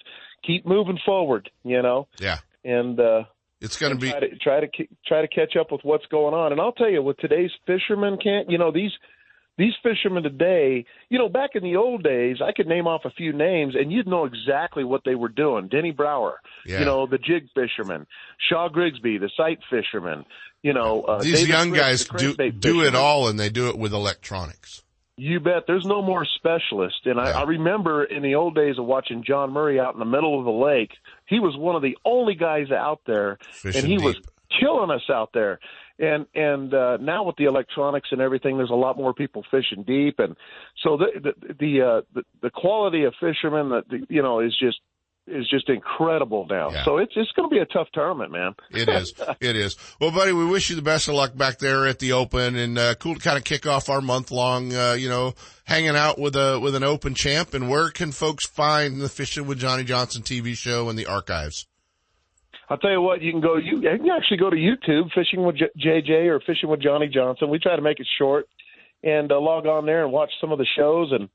[0.45, 2.07] keep moving forward, you know.
[2.19, 2.39] Yeah.
[2.65, 3.23] And uh
[3.61, 4.67] It's going to be, try to try to
[5.07, 6.51] try to catch up with what's going on.
[6.51, 8.91] And I'll tell you, with today's fishermen, can't you know these
[9.57, 10.85] these fishermen today?
[11.09, 13.91] You know, back in the old days, I could name off a few names, and
[13.91, 15.67] you'd know exactly what they were doing.
[15.67, 16.79] Denny Brauer, Yeah.
[16.79, 18.07] you know, the jig fisherman,
[18.49, 20.25] Shaw Grigsby, the sight fisherman.
[20.61, 23.49] You know, uh, these David young Fritts, guys the do, do it all and they
[23.49, 24.81] do it with electronics.
[25.17, 25.65] You bet.
[25.67, 27.05] There's no more specialist.
[27.05, 27.39] And I, Yeah.
[27.41, 30.45] I remember in the old days of watching John Murray out in the middle of
[30.45, 30.91] the lake,
[31.27, 34.25] he was one of the only guys out there, Fishing and he was deep.
[34.59, 35.59] killing us out there.
[35.99, 39.83] And and uh, now with the electronics and everything, there's a lot more people fishing
[39.83, 40.35] deep, and
[40.83, 44.57] so the the the uh, the, the quality of fishermen that the, you know is
[44.59, 44.79] just
[45.27, 46.71] is just incredible now.
[46.71, 46.83] Yeah.
[46.83, 48.55] So it's it's going to be a tough tournament, man.
[48.71, 49.13] It is.
[49.39, 49.75] It is.
[49.99, 52.77] Well, buddy, we wish you the best of luck back there at the Open and,
[52.77, 55.33] uh, cool to kind of kick off our month long, uh, you know,
[55.65, 57.53] hanging out with a, with an Open champ.
[57.53, 61.67] And where can folks find the Fishing with Johnny Johnson TV show and the archives?
[62.73, 63.57] I'll tell you what, you can go.
[63.57, 67.07] You, you can actually go to YouTube, fishing with J- JJ or fishing with Johnny
[67.07, 67.51] Johnson.
[67.51, 68.47] We try to make it short,
[69.03, 71.11] and uh, log on there and watch some of the shows.
[71.11, 71.29] And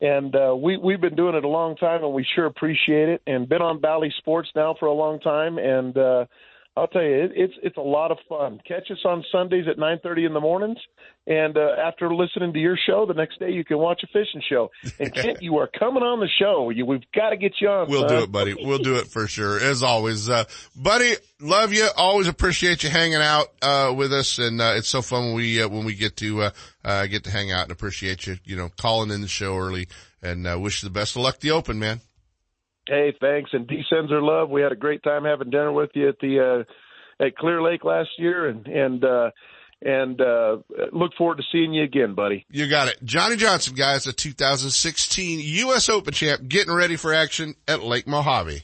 [0.00, 3.22] and uh, we we've been doing it a long time, and we sure appreciate it.
[3.28, 6.24] And been on Bally Sports now for a long time, and uh,
[6.76, 8.58] I'll tell you, it, it's it's a lot of fun.
[8.66, 10.78] Catch us on Sundays at nine thirty in the mornings,
[11.26, 14.42] and uh, after listening to your show, the next day you can watch a fishing
[14.48, 14.70] show.
[14.98, 16.70] And Kent, you are coming on the show.
[16.70, 17.88] You, we've got to get you on.
[17.90, 18.18] We'll son.
[18.18, 18.54] do it, buddy.
[18.54, 19.60] We'll do it for sure.
[19.60, 20.44] As always, uh,
[20.74, 21.86] buddy, love you.
[21.96, 24.38] Always appreciate you hanging out, uh, with us.
[24.38, 26.50] And, uh, it's so fun when we, uh, when we get to, uh,
[26.84, 29.88] uh, get to hang out and appreciate you, you know, calling in the show early
[30.22, 32.00] and, uh, wish you the best of luck the open, man.
[32.92, 33.48] Hey, thanks.
[33.54, 34.50] And D sends her love.
[34.50, 36.64] We had a great time having dinner with you at the
[37.20, 39.30] uh, at Clear Lake last year, and and uh,
[39.80, 40.58] and uh,
[40.92, 42.44] look forward to seeing you again, buddy.
[42.50, 45.88] You got it, Johnny Johnson, guys, the 2016 U.S.
[45.88, 48.62] Open champ, getting ready for action at Lake Mojave.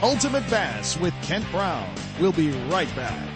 [0.00, 1.92] Ultimate Bass with Kent Brown.
[2.20, 3.35] We'll be right back.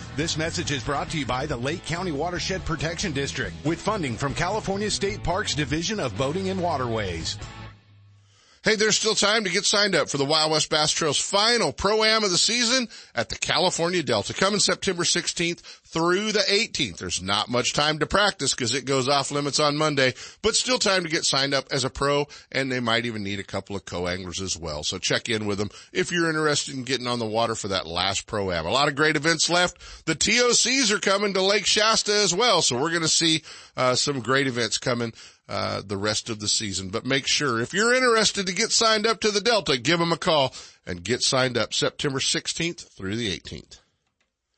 [0.17, 4.17] This message is brought to you by the Lake County Watershed Protection District with funding
[4.17, 7.37] from California State Parks Division of Boating and Waterways.
[8.63, 11.73] Hey, there's still time to get signed up for the Wild West Bass Trail's final
[11.73, 16.97] Pro-Am of the season at the California Delta coming September 16th through the 18th.
[16.97, 20.77] There's not much time to practice because it goes off limits on Monday, but still
[20.77, 23.75] time to get signed up as a pro and they might even need a couple
[23.75, 24.83] of co-anglers as well.
[24.83, 27.87] So check in with them if you're interested in getting on the water for that
[27.87, 28.67] last Pro-Am.
[28.67, 30.05] A lot of great events left.
[30.05, 32.61] The TOCs are coming to Lake Shasta as well.
[32.61, 33.41] So we're going to see,
[33.75, 35.13] uh, some great events coming
[35.51, 36.87] uh, the rest of the season.
[36.87, 40.13] But make sure if you're interested to get signed up to the Delta, give them
[40.13, 40.53] a call
[40.85, 43.80] and get signed up September 16th through the 18th.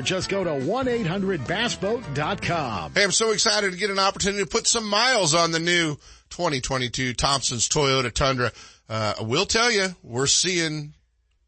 [0.00, 2.92] just go to 1-800-BASSBOAT.com.
[2.94, 5.96] Hey, I'm so excited to get an opportunity to put some miles on the new
[6.30, 8.52] 2022 Thompson's Toyota Tundra.
[8.88, 10.94] Uh, I will tell you, we're seeing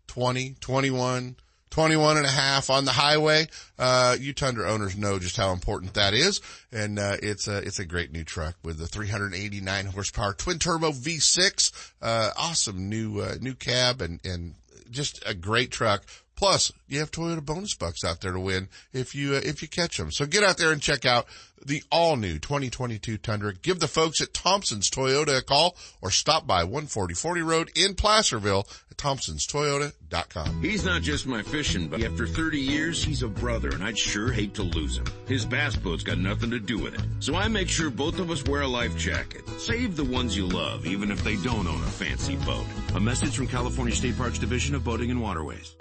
[0.08, 1.36] 20, 21,
[1.70, 3.48] 21 and a half on the highway.
[3.78, 6.40] Uh, you Tundra owners know just how important that is.
[6.70, 10.92] And, uh, it's a, it's a great new truck with the 389 horsepower twin turbo
[10.92, 11.92] V6.
[12.02, 14.54] Uh, awesome new, uh, new cab and, and
[14.90, 16.04] just a great truck.
[16.36, 19.68] Plus, you have Toyota bonus bucks out there to win if you uh, if you
[19.68, 20.10] catch them.
[20.10, 21.26] So get out there and check out
[21.64, 23.54] the all new 2022 Tundra.
[23.54, 28.66] Give the folks at Thompson's Toyota a call or stop by 14040 Road in Placerville
[28.90, 30.62] at thompsonstoyota.com.
[30.62, 32.04] He's not just my fishing buddy.
[32.06, 35.06] After 30 years, he's a brother and I'd sure hate to lose him.
[35.26, 37.02] His bass boat's got nothing to do with it.
[37.20, 39.48] So I make sure both of us wear a life jacket.
[39.58, 42.66] Save the ones you love, even if they don't own a fancy boat.
[42.94, 45.74] A message from California State Parks Division of Boating and Waterways.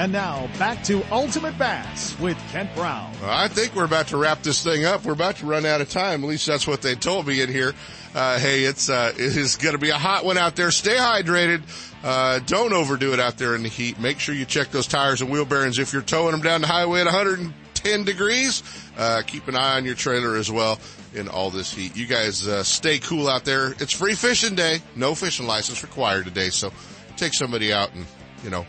[0.00, 3.12] And now back to Ultimate Bass with Kent Brown.
[3.22, 5.04] I think we're about to wrap this thing up.
[5.04, 6.24] We're about to run out of time.
[6.24, 7.74] At least that's what they told me in here.
[8.14, 10.70] Uh, hey, it's, uh, it is going to be a hot one out there.
[10.70, 11.60] Stay hydrated.
[12.02, 14.00] Uh, don't overdo it out there in the heat.
[14.00, 15.78] Make sure you check those tires and wheel bearings.
[15.78, 18.62] If you're towing them down the highway at 110 degrees,
[18.96, 20.78] uh, keep an eye on your trailer as well
[21.14, 21.94] in all this heat.
[21.94, 23.72] You guys, uh, stay cool out there.
[23.72, 24.80] It's free fishing day.
[24.96, 26.48] No fishing license required today.
[26.48, 26.72] So
[27.18, 28.06] take somebody out and,
[28.42, 28.64] you know,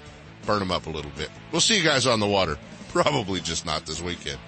[0.45, 1.29] burn them up a little bit.
[1.51, 2.57] We'll see you guys on the water.
[2.89, 4.39] Probably just not this weekend.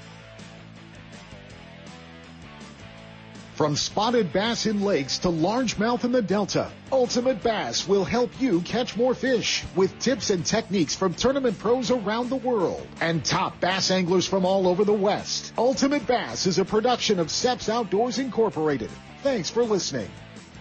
[3.56, 8.62] From spotted bass in lakes to largemouth in the Delta, Ultimate Bass will help you
[8.62, 13.60] catch more fish with tips and techniques from tournament pros around the world and top
[13.60, 15.54] bass anglers from all over the West.
[15.56, 18.90] Ultimate Bass is a production of Seps Outdoors Incorporated.
[19.22, 20.10] Thanks for listening.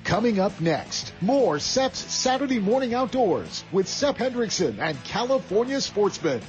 [0.04, 6.42] Coming up next, more Seps Saturday Morning Outdoors with Sep Hendrickson and California Sportsman.